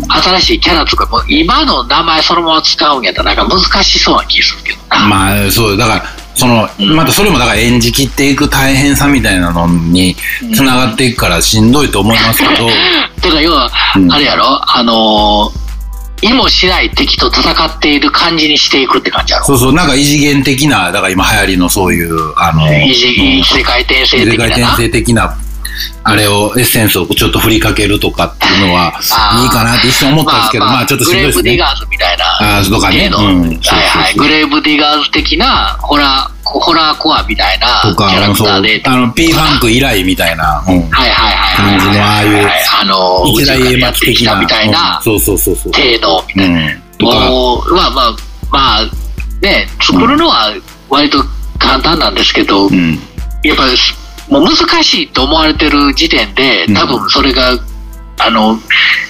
[0.09, 10.16] 新しいキャラ作るもう今の名前そのまま使うんやったらなんか難しそうな気するけどな、まあ、そう、だから、その、またそれもだから演じきっていく大変さみたいなのに
[10.55, 12.66] 繋がっていくからしんどいと思いますけど、
[13.22, 14.12] だから要は、うん。
[14.12, 14.61] あれやろ？
[14.78, 15.64] あのー
[16.22, 19.45] 意もしない敵と戦っている感じにしていくって感じやろ？
[19.45, 24.47] そうそう、なんか異次元的な、だから今流行りのそういう、あの、異次異世界転生世的な。
[24.49, 25.37] な界転生的な、
[26.03, 28.93] あれを、エッセンスをちょっと振りかけるとかっていうのは
[29.43, 31.66] いいかなって一瞬思ったんですけど、まあちょっとしんどいですねグレーブディガ。
[31.75, 40.91] ーズみたいなあーとかね系のうんはいはい、グレーブディガーズ的なホラーホラーコアみたいなキャラ、クそう、ターであの、P ファンク以来みたいな、うん。
[40.91, 42.49] はいはいはいはい感じのああいう
[42.81, 44.41] あの池田家松的な。
[44.41, 45.72] みたいなうんそうそうそうそう。
[45.72, 46.83] 程度みたいな、うん。
[46.99, 47.14] とか、
[47.75, 48.16] まあまあ
[48.51, 48.83] まあ
[49.41, 50.53] ね作るのは
[50.91, 51.25] 割と
[51.59, 52.99] 簡単なんですけど、うん。
[53.43, 53.77] やっぱり
[54.29, 56.75] もう難しいと思われてる時点でうん。
[56.75, 57.59] 多分それが、
[58.18, 58.57] あの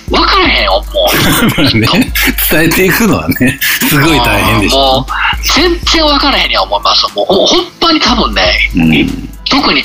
[0.09, 1.77] 分からへん思う。
[1.79, 1.87] ね、
[2.51, 3.59] 伝えていくのはね、
[3.89, 5.07] すごい大変でしもょう
[5.55, 7.07] 全然分からへんには思います。
[7.15, 9.29] もうほほんまに多分ね、うん。
[9.49, 9.85] 特に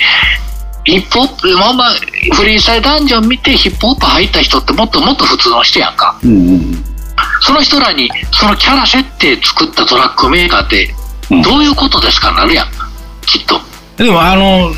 [0.85, 1.93] ヒップホップまあまあ
[2.33, 6.15] フリースタイルダンジョン見てヒップホップ入った人ってもっともっと普通の人やんか。
[6.23, 6.85] うんうん。
[7.41, 10.93] その人らにそのキャラ設定作ったトラックメーカーって
[11.29, 11.41] うん。
[11.41, 12.67] どういうことですかなるやん。
[13.25, 13.61] きっと。
[13.97, 14.71] でもあの、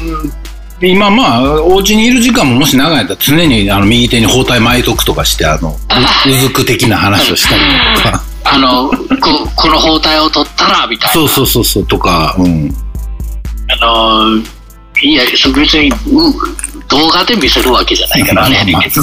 [0.82, 7.62] 今まあ、お家にいる時間ももし長いんやったら常にあの右手に包帯巻いとくとかして、あの、ううずく的な話をしたり
[8.04, 8.24] とか。
[8.44, 8.96] あのこ
[9.56, 11.14] この包帯を取ったらみたいな。
[11.14, 12.76] そうそうそうそう、とか、うん。
[13.80, 14.38] あの
[15.04, 15.24] いや
[15.56, 15.94] 別にう
[16.90, 19.02] 動画で見せるわけじゃないからあれやねんけど。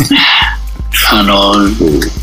[1.12, 1.54] あの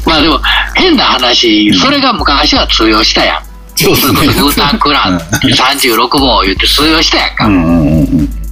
[0.06, 0.40] まあでも
[0.76, 3.44] 変な話それが昔は通用したやん。
[3.76, 8.45] そうそれこそウータンクラン36号言って通用したやんか、うんうんうんうん。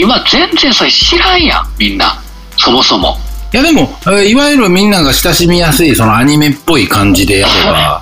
[0.00, 2.20] 今全然それ知らんやんみんな
[2.56, 3.16] そもそも
[3.52, 7.98] いやでも、えーいわゆるみんなが親しみやすい、そのアニメっぽい感じでやれば、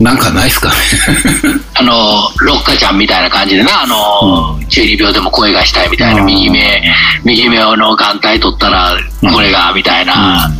[0.00, 0.74] なんかないっすかね。
[1.74, 1.92] あの、
[2.40, 6.82] ロッカちゃんみたいな感じでな、あの、中二病でも声がしたいみたいな、うん右目、
[7.22, 8.96] 右目の眼帯取ったら、
[9.32, 10.50] これが、みたいな。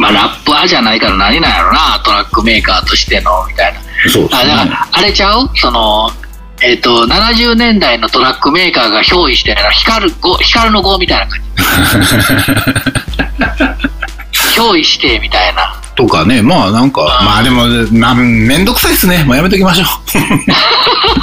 [0.00, 3.78] まあ、ラップーじゃないから何なんやろな、トラックメーカーとしての、みたいな。
[4.10, 4.70] そうですあ、だかね。
[4.72, 5.48] ら、あれちゃう？
[5.54, 6.10] その、
[6.64, 11.40] えっ、と、70年代のトラックメーカーが憑依してる光る語、光の語みたいな感
[13.52, 14.58] じ。
[14.58, 15.76] 憑依して、みたいな。
[15.94, 19.24] とかね、まあなんか、まあでも、まめんどくさいっすね。
[19.24, 19.86] もうやめときましょう。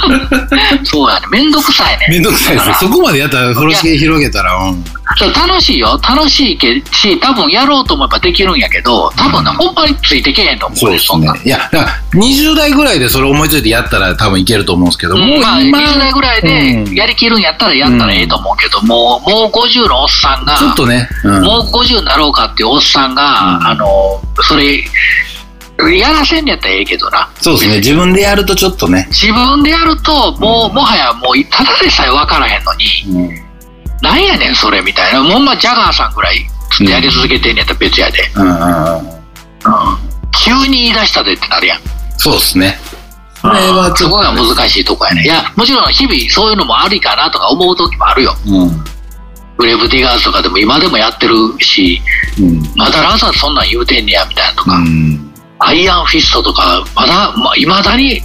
[0.86, 1.26] そうやね。
[1.30, 2.06] めんどくさいね。
[2.08, 2.76] めんどくさいですね。
[2.78, 4.84] そこまでやったら、風呂敷広げたら、うん。
[5.18, 6.00] 楽しいよ。
[6.02, 11.18] 楽しいけし、多分やろうと思えばできるんやけど、多分ね、ほんまについてけへんと思うそうです。
[11.18, 11.28] ね。
[11.44, 16.94] いや、だから、20代ぐらいでそれ思いついてやったら多分いけると思うんですけど、もうまあ、今、20代ぐらいでうん。
[16.94, 21.42] やりきるんやったらやったらええと思うけど、もう、もう50のおっさんが、ちょっとね、うん。
[21.42, 23.66] もう50になろうかっていうおっさんが、うん。
[23.66, 24.84] あの、それ、
[25.90, 27.28] やらせんやったらええけどな。
[27.40, 33.41] そうですね、自分でやるとちょっとね、自分でやると、もう、もはやもう、ただでさえ分からへんのに、うん、
[34.02, 35.22] なんやねん、それみたいな。
[35.22, 36.46] もう、まあ、ジャガーさんぐらい、
[36.76, 38.30] ずっとやり続けてんやったら別やで。
[38.36, 38.98] うん、うん、うん。
[38.98, 41.80] うん急に言い出したでってなるやん。
[42.16, 42.78] そうですね。
[43.34, 45.24] それはちょっと、そこが難しいとこやね。
[45.24, 48.34] いや、もちろん日々そういうのもありかなとか思う時もあるよ。
[48.46, 48.84] うん、
[49.58, 52.00] グレーブディガーズとかでも今でもやってるし、
[52.40, 54.76] うん、まだランさんそんなん言うてんねや、みたいなとか。
[54.76, 55.32] うん。
[55.58, 58.22] アイアンフィストとか、まだ、ま、未だに、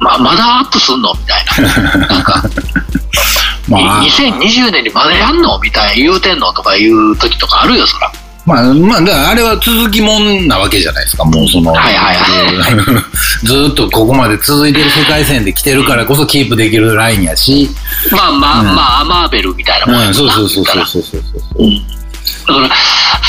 [0.00, 1.12] ま、まだアップすんの？
[1.12, 2.06] みたいな。
[2.06, 2.42] なんか、
[3.70, 8.12] まあ、2020年にまだやんのみたいな言うてんのとか言う時とかあるよ、そら。
[8.44, 13.04] まあ、まあ、だからあれは続きもんなわけじゃないですか、もうその、はいはいは
[13.44, 17.70] ずーっとここまで続いてる世界線で来てるからこそキープできるラインやし、
[18.10, 18.66] まあまあ、うん。
[18.74, 21.62] まあ、マーベルみたいなもんやうん、そうそうそうそうそうそうそう。
[21.62, 21.76] うん。
[21.78, 22.76] だから、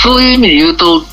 [0.01, 1.05] そういう意味で言うと、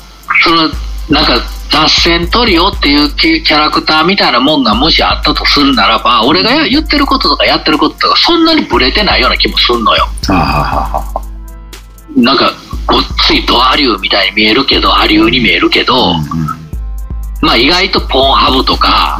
[0.43, 0.69] その、
[1.09, 1.41] なんか、
[1.71, 10.07] 脱線トリオっていうキキャラクターみたいなもんがもしあったとするならば、俺が言ってることとかやってることとか、そんなにブレてないような気もすんのよ。
[12.15, 12.51] なんか、
[12.87, 16.15] ごっついドアリューみたいに見えるけど、アリューに見えるけど、
[17.41, 19.19] まあ意外とポーンハブとか、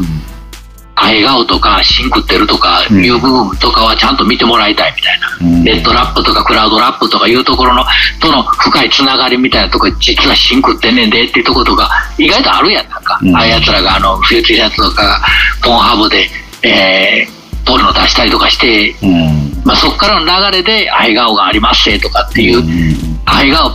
[1.01, 5.37] 笑顔とか、シン食ってるとかいう部分とかはちゃんと見てもらいたいみたいな。
[5.41, 5.63] うん。
[5.63, 7.85] レッドラップとかクラウドラップとかいうところの
[8.19, 13.35] との深いつながりみたいなところ実はシンクってんねんでっていうところとか意外とあるやんなんか、うん。
[13.35, 15.21] ああいうやつらがあのフューチャーやつとかが
[15.63, 16.27] ポンハブで、
[16.63, 19.63] えー、ポルノ出したりとかして、うん。
[19.63, 23.19] まあ、そこからの流れで笑顔がありますせとかっていう、うん。
[23.25, 23.73] 笑顔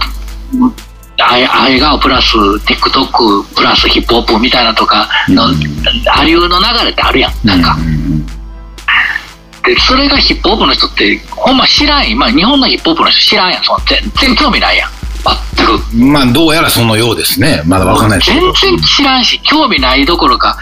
[1.18, 5.52] 笑笑顔プラス TikTok プラスヒップホップみたいなとかの、うん。
[5.52, 5.66] の流
[6.84, 7.32] れってあるやん。
[7.46, 8.26] なんか、うん
[9.64, 13.64] でそれがヒップホップの人ってほんま知らん今日本のヒップホップの人知らんやん。
[13.64, 14.90] その全然興味ないやん。
[15.56, 15.96] 全く。
[15.96, 17.62] まあ、どうやらそのようですね。
[17.64, 18.52] まだわかんないですけ全ど。
[18.52, 20.58] 然知らんし興味ないどころか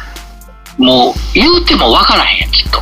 [0.78, 2.80] もう言うても分からへんやんきっと、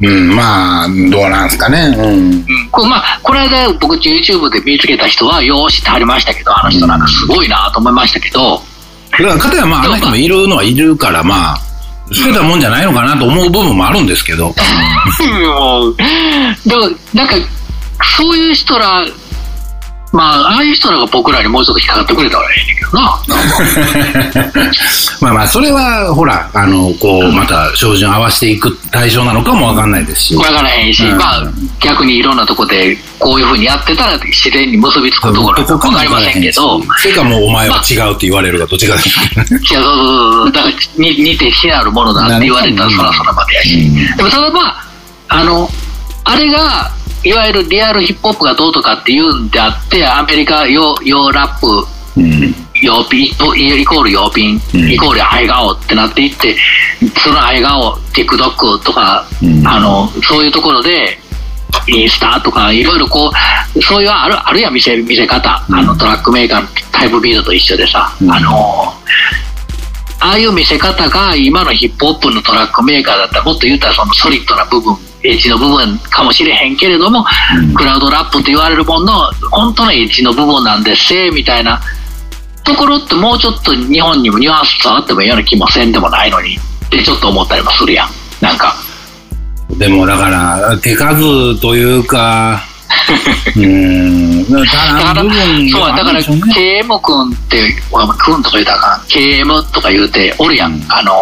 [0.00, 1.94] うん、まあ、どうなんですかね。
[1.96, 2.04] うん。
[2.06, 8.60] うん、これまあこの間僕 YouTube で見つけた人はよう知ってはりましたけどあの人なんかすごいなと思いましたけど、
[9.10, 11.56] だから、かたやまあ、あの人もいるのはいるから、まあ、
[12.12, 14.46] そういったもんじゃないのかなと思う部分もあるんですけど。
[14.46, 14.52] も
[15.88, 16.82] うでも
[17.12, 17.34] なんか
[18.16, 19.04] そういう人ら
[20.12, 23.20] まあああいう人らが僕らにもうちょっと引っかかってくれたらええねんけどな。
[25.20, 30.34] まあまあ、それは、ほら、あの、こう、また、照準合わせていく対象なのかもわかんないですし。
[30.34, 31.18] 分からへんし、うん。
[31.18, 31.42] まあ
[31.80, 39.60] 逆にいろんなとこでこういうふうにやってたら自然に結びつくところは分かりませんけど、それかもうお前は違うって言われるかどっちかですけどね。
[39.62, 40.02] いやそうそ
[40.40, 44.16] うそうだからに似て非なるものだって言われたらうんそらそらまでやし、うん。
[44.16, 44.84] でもただまあ
[45.28, 45.70] あの
[46.24, 46.90] あれが
[47.24, 51.66] いわゆるリアルヒップホップがどうとかっていうんであってアメリカヨヨーラップ
[52.18, 52.54] うん。
[52.80, 54.90] 陽ピンイコール陽ピン、うん。
[54.90, 56.56] イコール愛顔ってなっていって
[57.24, 59.66] その愛顔 TikTok とか、うん。
[59.66, 61.18] あのそういうところで
[61.88, 63.30] インスタとかいろいろこ
[63.76, 65.74] うそういうあるあるやん見せ見せ方、うん。
[65.76, 68.32] あのトラックメーカーのタイプビードと一緒でさ、うん。
[68.32, 68.52] あの
[70.20, 77.24] ああいう見せ方が今のヒップホップのトラックメーカーだったらもっと言ったらそのソリッドな部分エッジの部分かもしれへんけれども、
[77.58, 77.74] うん。
[77.74, 81.80] クラウドラップと言われるものの本当のエッジの部分なんですせみたいな。
[82.64, 88.08] ところってもうちょっと日本にもニュアンス伝わってもいいような気もせんでもないのにってちょっと思ったりもするやん。
[88.40, 88.74] なんか。
[89.78, 92.62] でもだから、手数というか、
[93.56, 96.20] うん、だ足からそうだから。
[96.20, 97.76] KM 君って
[98.24, 99.00] 君とか言うたらあかん。
[99.06, 100.84] KM とか言うておるやん、うん。
[100.88, 101.12] あの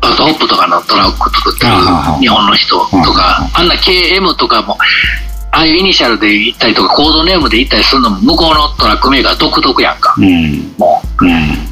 [0.00, 1.72] BAD HOP とかのトラック作ってる
[2.20, 4.76] 日本の人とかあはあんな KM とかも
[5.52, 10.74] ああいうイニシャルで行ったりとかコードネームで行ったりするのも向こうのトラックメーカー独特やんか、うん。
[10.78, 11.70] もううん。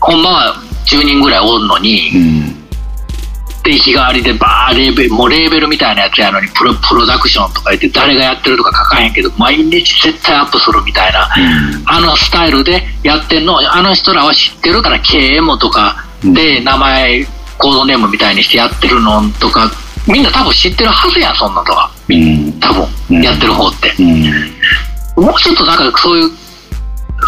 [0.00, 2.58] ほんまは10人ぐらいおるのに、うん。
[3.64, 11.28] で日替わりでバーレーベルもうレーベルみたいなやつやのにプロプロダクションとか言って誰がやってるとか書かへんけど毎日絶対アップするみたいな、
[11.86, 17.26] あのスタイルでやってんのあの人らは知ってるから KM とかで名前
[17.58, 19.70] コードネームみたいにしてやってるのとか
[20.06, 22.52] みんな多分知ってるはずやんそんなとかうん。
[22.60, 22.72] 多
[23.08, 24.02] 分やってる方って、う
[25.20, 25.24] ん。
[25.24, 26.30] もうちょっとなんかそういう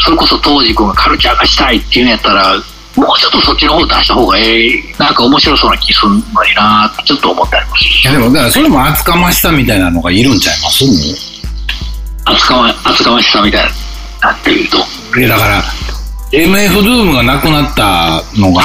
[0.05, 2.55] それこそ当時君がカルチャー化したいっていうんやったら
[2.97, 6.23] もうちょっとそっちの方出した方がええなんか面白そうな気するのに
[6.57, 10.85] なってちょっと思ってありますいやでも、だからそれも厚かましさみたいなのがいるんちゃいます？
[10.85, 13.71] も厚かま厚かましさみたい
[14.23, 14.79] なっていうと
[15.17, 15.21] う。
[15.21, 15.63] いやだから、
[16.33, 18.63] MF ドゥームがなくなったのが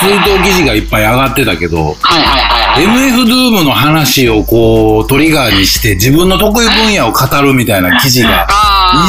[0.00, 3.12] 追悼記事がいっぱい上がってたけど、はいはいはいはい。
[3.12, 8.46] MF ドゥームの話をこうトリガーにして自分の得意分野を語るみたいな記事が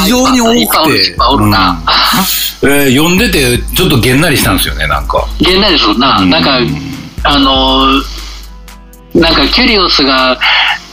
[0.04, 1.82] 異常に多くていっぱいおるな、
[2.62, 5.26] えー読んでてちょっとげんなりしたんですよねなんか。
[5.40, 6.30] 現代ですよな、うん。
[6.30, 6.58] なんか
[7.24, 10.38] あのーなんかキュリオスが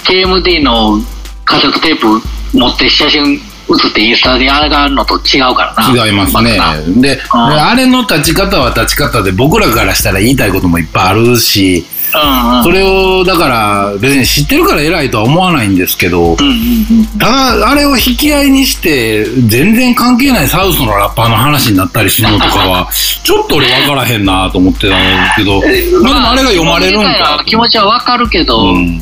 [0.05, 0.99] KMD の
[1.43, 2.21] カセットテープ
[2.57, 3.39] 持って写真
[3.77, 6.05] 写ってインスタに上がるのと違うからな。
[6.05, 6.59] 違いますね。
[7.01, 12.63] で、であれの立ち方は立ち方で僕らからしたら言いたいこともいっぱいあるし、うんうん。
[12.63, 16.53] それをだから別に知ってるから偉いとは思わないんですけど、うんうん
[16.99, 17.19] うん。
[17.19, 22.89] ただあれを引き合いにして全然関係ないサウスのラッパーの話になったりするのとかは
[23.23, 24.97] ちょっと俺分からへんなと思ってたんで
[25.29, 27.43] すけど、まあでもあれが読まれるんか。
[27.45, 29.01] 気持ちはわかるけど、うん。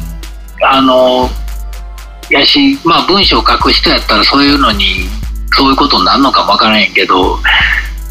[0.62, 1.30] あの
[2.30, 5.08] やしまあ文章を書く人やったらそういうのに
[5.56, 7.40] そういうことになるのかもわからへんけど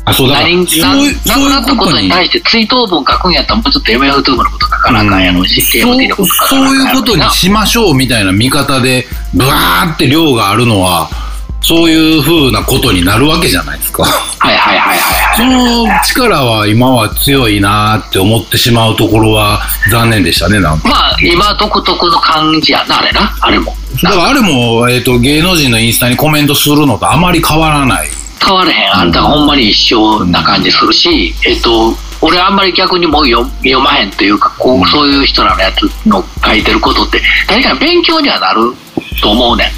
[0.09, 0.83] あ、そうだ何そう
[1.27, 11.11] なくなったことに対して追悼文書くんやったらもうちょっと MF トゥームのこと書かなあかんやろうし、そうかそうなあかんやろいうことになしましょうみたいな見方で、ブワーって量があるのは、
[11.61, 14.05] そういう風なことになるわけじゃないですか。
[14.05, 15.87] はいはいはいはいそはい。
[15.87, 19.61] の力は今は強いなって思ってしまうところは
[19.91, 20.89] 残念でしたね、なんか。
[20.89, 28.09] まあ今独特の感じやなあれなあれもだからあれも、えっ、と、芸能人のインスタにコメントするのとあまり変わらない。
[28.41, 38.73] 変われへんあんたがほんまに一緒な感じするし、えっと俺あんまり逆にもう読読まへんというかこうそういう人らのやつの書いてることって確かに勉強にはなる
[39.21, 39.69] と思うねん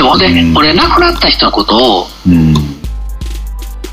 [0.00, 2.54] でもほんで、うん俺亡くなった人のことをうん。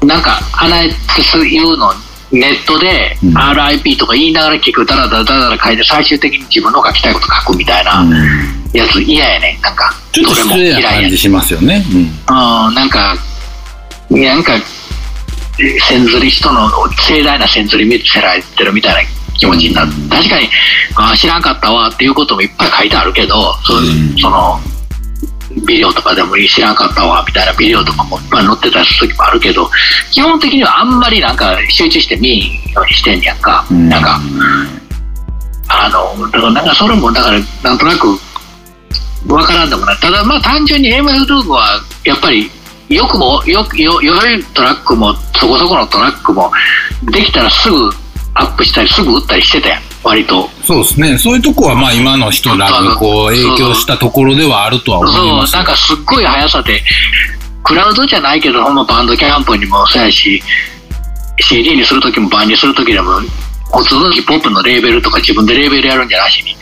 [0.08, 1.92] なんかあないつ言うの
[2.32, 8.06] ネットでうん RIP とか言いながら結局ダラダラダラダラ書いて最終的に自分の書きたいこと書くみたいな
[8.72, 11.84] やつ嫌やねんなんかちょっと失礼な感じしますよね。
[11.92, 12.00] うん。
[12.00, 13.16] うん、なんか、
[14.10, 14.54] なんか、
[15.88, 19.92] 千釣り人の盛大な千釣り見せられてるみたいな気持ちになる。
[20.10, 20.50] 確かに、
[20.96, 23.36] あー知らんかったわっていうこともいっぱい書いてあるけど、
[23.70, 24.60] うんその、
[25.66, 29.70] ビデオとかでも知らんかったわみたいなビデオとかもいっぱい載ってた時もあるけど、
[30.12, 33.66] 基本的にはあんまりなんか集中して見んようにしてんやんか。
[33.72, 34.20] うんなんか、
[35.70, 38.08] あの、だからなんかそれもだからなんとなく
[39.28, 39.98] わからんでもない。
[39.98, 42.50] ただまあ単純に MF ドゥームはやっぱり
[42.90, 46.52] よくもよくよ良いトラックもそこそこのトラックも
[47.12, 47.92] できたらすぐ
[48.40, 50.50] アップしたりすぐ打ったりしてたやん割と。
[50.64, 51.18] そうですね。
[51.18, 56.82] そういうとこはまあ今の人らがこう影響したところではあるとは思いそうますよなんかすっごい速さで
[57.64, 60.42] クラウドじゃないけどほんまバンドキャンプにもそうやし
[61.40, 63.20] CD にする時もバンにする時でも
[63.76, 66.56] 普通のヒップホップのレーベルとか自分でレーベルやるんじゃなしに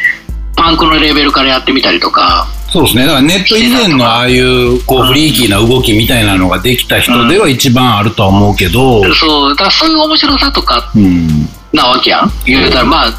[0.56, 3.06] パンクのレーベルからやってみたりとかそうですね。
[3.06, 11.48] だからネット以前のああいうこうフリーキーな動きみたいなのができた人では一番あるとは思うけど、そうだからそういう面白さとかうん。
[11.72, 13.12] なわけやん言うたらまあ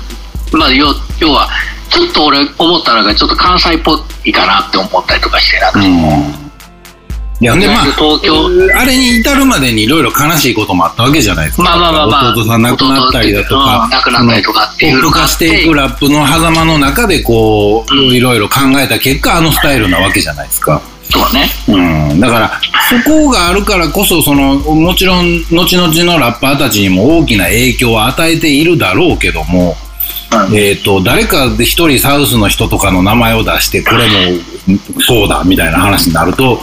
[0.53, 1.49] まあ要要は
[1.89, 6.45] ちょっと俺思ったのがちょっと関西っぽいかなって思ったりとかしてなうん。
[7.39, 8.33] いや、でまあ、東京
[8.75, 11.65] あれに至るまでにいろいろ悲しいこともあったわけじゃないですか。
[11.65, 20.81] まあまあまあまあ弟さん亡くなったりだと弟かうん、亡くなったりとかっていうポップ化していくラップの狭間の中でこう、うんいろいろ考えた結果、あのスタイルなわけじゃないですか。
[21.11, 22.21] そうねうん。
[22.21, 22.61] だから、
[23.05, 29.77] そこがあるからこそ、その、もちろん、後々のラッパーたちにも大きな影響を与えているだろうけども、
[30.49, 34.41] うんえっ、と、誰かで一人サウスの人とかの名前を出して、これも
[35.01, 36.59] そうだみたいな話になると、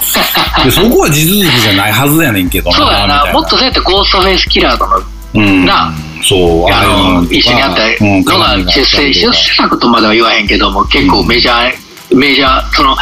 [0.63, 3.31] でそこは地続きじゃないはずやねんけどな、そうやな。
[3.33, 5.01] もっとそうやってゴーストフェイスキラーとの
[5.35, 12.95] うん、なそう、あの一緒にやったうんのが出世出世作とまでは言わへんけども結構メジャーメジャーそのア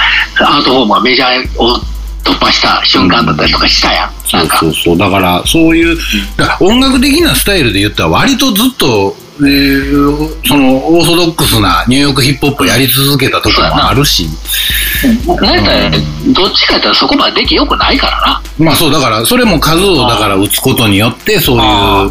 [0.61, 1.77] ートフォームはメジャーを
[2.23, 4.11] 突破した瞬間だったりとかしたやん。
[4.25, 4.97] そうなんかそうそう。
[4.97, 5.97] だから、そういう、
[6.37, 14.27] だから音楽的なスタイルで言ったら、割とずっと、えーその、オーソドックスなニューヨークヒップホップをやり続けたところもあるし、
[15.27, 15.55] なん。
[15.55, 18.41] やったら、どっちかやったらそこまで出来良くないからな。
[18.59, 22.05] まあそう、だから、それも数をだから打つことによって、そうあ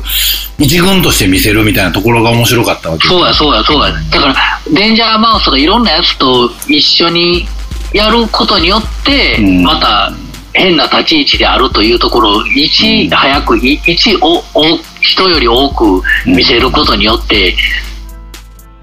[0.59, 3.07] いう、一軍として見せるみたいなところが面白かったわけ。
[3.07, 3.93] そうや、そうや、そうや。
[4.11, 4.35] だから、
[4.73, 7.47] デンジャーマウスとかいろんなやつと一緒に
[7.93, 9.63] やることによって、うん。
[9.63, 10.13] また
[10.53, 17.57] 変な立ち位置であるというところを、いち早く、いいちおお人より多く見せることによって、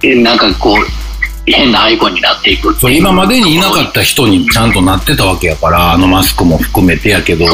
[0.04, 2.74] えなんかこう、変なアイコンになっていく。
[2.76, 7.46] そいうれ今までにいなかった人にちゃんとなってたわけやから、あのマスクも含めてやけど、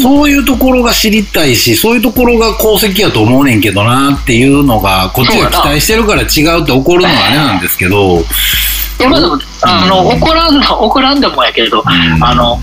[0.00, 6.24] そういうところが知りたいし、そういうところが功績やと思うねんけどなっていうのが、こっちが期待してるから違
[6.58, 11.84] うって怒るのはあれなんですけど、いやまあでもあの怒らん怒らんでもやけど、ん。
[11.88, 12.58] あの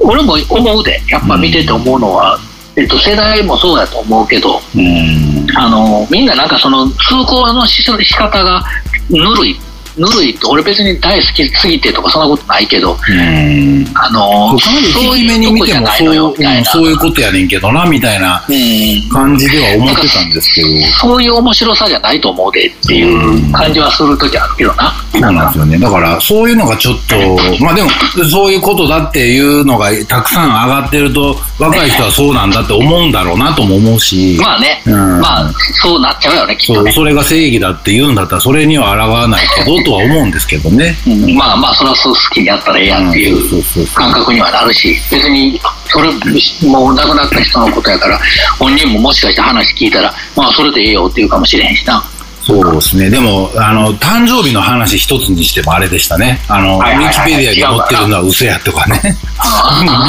[0.00, 1.02] 俺も思うで。
[1.08, 2.38] やっぱ見てて思うのは、
[2.74, 6.96] えっと、世代もそうやと思うけどうん、あのみんななんかその通
[7.26, 8.64] 行のし仕方が
[9.10, 9.56] ぬるい
[9.96, 13.86] ぬるいって俺別に大好きすぎてとかそんなことないけどうん。
[13.94, 20.68] あのそういうとこじゃてもそうないのよみたうそういうことやねんけどな、みたいなうん感じでは思ってたんですけど。
[21.00, 24.92] そういう面白さじゃないと思うでっていう感じはするときあるけどな。
[25.12, 25.78] そうなんですよね。
[25.78, 27.16] だから、そういうのがちょっと、
[27.62, 27.90] まあでも、
[28.30, 35.52] そういうことだっていうのがたくさん上がってると、若い人はそうなんだって思うんだろうなとも思うし、まあね、うんまあ
[35.82, 36.92] そうなっちゃうよね、きっとね。
[36.92, 40.96] それが正義だって言うんだったら、それには抗わないけど、とは思うんですけどね。
[41.06, 46.10] うんまあまあ、それはそう好きにやったらええやんっていう感覚にはなるし、別に、それ、
[46.68, 48.20] もう亡くなった人のことやから、
[48.58, 52.02] 本人ももしかして話聞いたら、まあそれでええよって言うかもしれへんしな。
[52.44, 53.08] そうですね。
[53.08, 56.40] でも、あの、誕生日の話一つにしてもあれでしたね。
[56.48, 59.00] あの、ウィキペディアに載ってるのは嘘やとかね。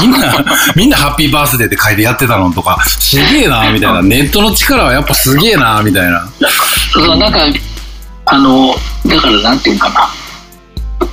[0.02, 0.46] みんな、
[0.76, 4.02] みんなハッピーバースデーって書いてやってたのとか、すげえな、みたいな。
[4.02, 6.28] ネットの力はやっぱすげえな、みたいな。
[6.92, 7.40] そうなんか、
[8.26, 8.76] あの、
[9.06, 10.10] だからなんていうかな。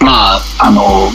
[0.01, 1.11] まあ、あの、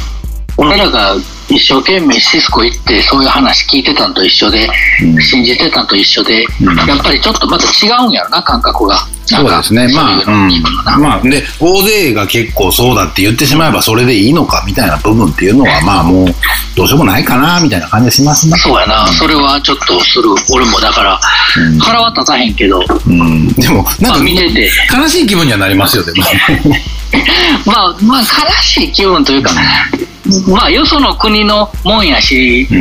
[0.57, 1.15] 俺らが
[1.55, 4.67] 一生懸命シスコ行ってそういう話聞いてたのと一緒で、
[5.01, 9.07] うん信じてたのと一緒で、うんやっぱりちょっとまた違うんやろな、感覚が。
[9.25, 9.87] そうですね。
[9.93, 11.01] まあ、そうん。
[11.01, 16.27] まあ、で、大勢が結構そうだって言ってしまえばそれでいいのか、みたいな部分っていうのは、まあもう、
[16.75, 18.55] どうしようもないかな、みたいな感じがしますね。
[18.57, 20.29] そうやな、それはちょっとする。
[20.53, 21.19] 俺もだから、
[21.57, 23.47] うん腹は立たへんけど、うん。
[23.53, 26.23] でも、なんまあか、見てて、悲しい気分にはなりますよ、でも。
[27.65, 28.25] まあ、まあ、悲
[28.61, 29.51] しい気分というか、
[30.47, 32.77] まあ、よその国のもんやし、うん。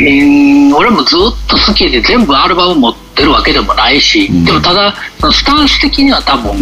[0.00, 4.94] えー俺もずっと好きで全部アルバム持ってるわけでもないし、うんでもただ、
[5.32, 6.52] スタンス的には多分、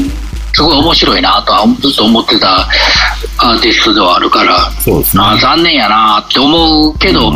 [0.53, 2.69] すごい面白いなとはずっと思ってた
[3.39, 5.23] アーティストではあるから、そうですね。
[5.25, 7.33] あー残念やなって思うけど、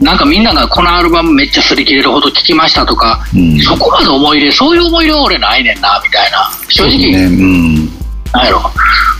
[0.00, 6.50] なんかみんながこのアルバムめっちゃ擦り切れるほど聴きましたとか、うんそこまで思い入れ、そういう思い入れは俺ないねんな、みたいな。
[6.68, 8.01] 正直、ね、うん。
[8.32, 8.60] なんやろ、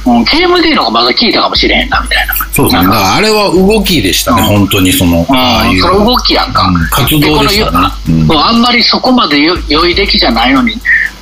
[0.07, 2.35] うん、KMD の方がまだ聞いたかもしれへんな、みたいな。
[2.53, 2.85] そうですね。
[2.85, 5.83] だからあれは動きでしたね、うん本当にその、ああいう。
[5.83, 6.67] それ動きやんか。
[6.67, 7.79] うん活動でしたね。
[8.09, 10.75] うんあんまりそこまでよ良い出来じゃないのに、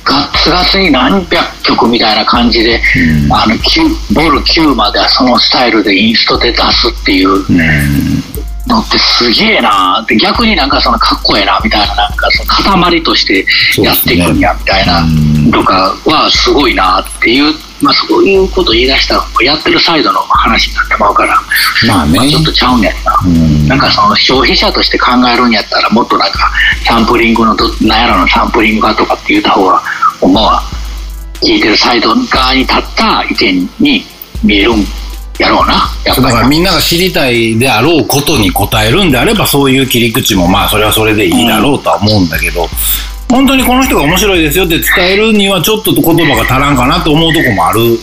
[0.03, 2.81] ガッツガツに何百曲みたいな感じで、
[3.25, 8.23] うんあの9ボル9まではそのスタイルでインストで出すっていううん
[8.71, 13.45] のってすげえなって逆になんかそのかっこええなみたいななんかその塊として
[13.81, 15.51] やっていくんやみたいなうん。
[15.51, 21.35] とかはすごいなっていう、まあ、そういうこと言い出したらやってるサイドの話になってまうから、
[21.87, 22.17] まあね。
[22.17, 23.19] まあ、ちょっとちゃうんやな。
[23.25, 23.67] うん。
[23.67, 26.51] なんかその消費者として考えるんやったらもっとなんか
[26.85, 29.81] サンプリングのどなんやらのサンプリングがとかって言った方が
[30.19, 30.61] ほんまは
[31.41, 34.03] 聞いてるサイド側に立った意見に
[34.43, 34.85] 見えるん
[35.39, 35.73] やろうな。
[36.05, 36.21] やっぱり。
[36.21, 42.67] なだからみんなが知りたいであろうことに答えるんであればそういう切り口もまあそれはそれでいいだろうとは思うんだけど、
[43.31, 47.97] 本当にこの人が面白いですよって伝えるにはちょっと言葉が足らんかなと思うとこもある、うん、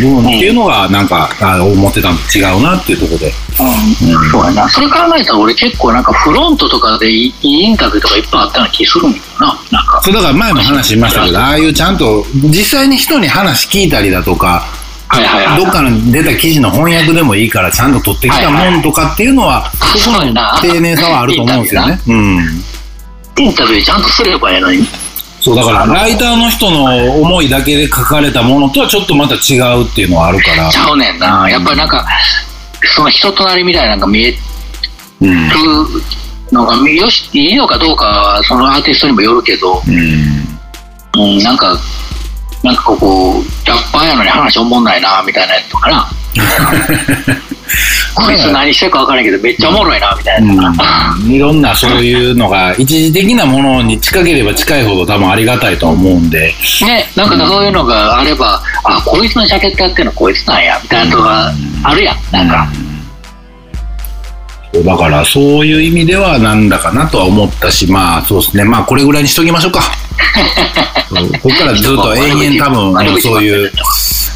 [0.00, 3.26] 部分っていうのがなんかあ思ってたのと違うなっていうところで。
[3.26, 4.30] うん。
[4.30, 4.68] そうやな。
[4.68, 9.60] それ考えたら俺結構なんかフロントとかでインタビューとかいっぱいあったような気するんだよな。
[9.72, 10.00] なんか。
[10.02, 14.64] そうだから前も話しましたけど、ああいうちゃんと実際に人に話聞いたりだとか、
[15.10, 22.00] はいはいはいどっかの出た記事の翻訳でもいいからちゃんと取ってきたもんとかっていうのは、そこの丁寧さはあると思うんですよね。
[22.06, 22.64] うん。
[23.38, 24.86] インタビューちゃんとすればええのに
[25.40, 26.84] そう、だから、ライターの人の
[27.20, 30.76] 思いだけで書かれたものとはちょっとまた違うっていうのはあるからち。
[30.76, 32.06] ゃうねんなやっぱりなんか
[32.94, 34.34] その人となりみたいなのが見え
[35.22, 35.48] うん。
[35.48, 35.54] る
[36.52, 41.22] のがよしいいのかどうかはそのアーティストにもよるけど、うん。
[41.22, 41.76] うん、なんか、
[42.62, 46.10] なんかこう、ラッパーやのに話おもんないな、みたいなやつとかな。
[48.14, 50.70] こいつ何してるか分からんけど、めっちゃおもろいな、みたいな。
[51.16, 61.52] うん、いろんなそういうのが一時的なものに近ければ近いほど多分ありがたいとは思うんで、ね、なんかそういうのがあれば、あ、こいつのジャケットやってるのこいつなんや、みたいなのが
[61.84, 62.16] あるやん。
[62.30, 62.68] なんか、
[64.84, 69.80] だからそういう意味ではなんだかなとは思ったし、まあそうですね、まあこれぐらいにしときましょうか。
[71.42, 73.72] ここからずっと延々多分、あのそういう、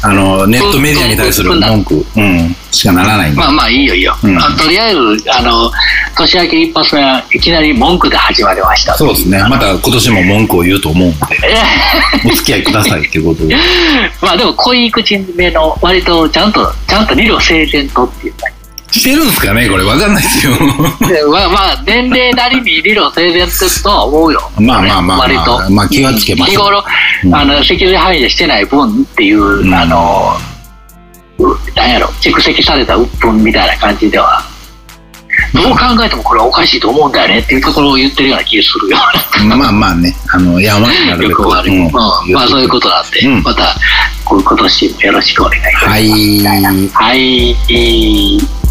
[0.01, 3.39] あの、ネットメディアに対する文句、うん、しかならないんで。
[3.39, 5.71] まあまあいいよいいよ、うんあとりあえずあの
[6.17, 9.39] 年明け一発目はいきなり文句で始まりましたそうですね。
[9.49, 13.55] また今年も文句を言うと思うんで、えお付き合いくださいっていうことで。
[14.21, 18.47] まあでも濃い口目の割とちゃんとちゃんと理路整然とっていうか
[18.91, 19.83] してるんですかねこれ。
[19.83, 20.53] わかんないですよ。
[21.07, 23.47] でまあまあ年齢なりに理路整然
[23.83, 24.39] とは思うよ。
[24.57, 25.71] まあまあまあまあ割と。
[25.71, 26.63] まあ気はつけましょう。
[26.63, 26.83] 日頃、
[27.25, 27.35] うん。
[27.35, 29.73] あの脊髄範囲でしてない分っていう、ん。
[29.73, 30.33] あの
[31.37, 34.41] うなんやろ蓄積された鬱憤みたいな感じでは。
[35.53, 38.97] どう考えてもこれはおかしいと思うんだよねっていうところを言ってるような気がするよ。
[39.57, 41.41] まあまあね、あの、やんわりなるべく。
[41.43, 41.85] 悪い、うん。
[41.87, 41.91] うん。
[41.91, 43.43] まあそういうことなんで、うん。
[43.43, 43.75] また
[44.23, 45.85] 今年もよろしくお願いします。
[45.87, 46.93] はい。
[46.93, 48.64] はい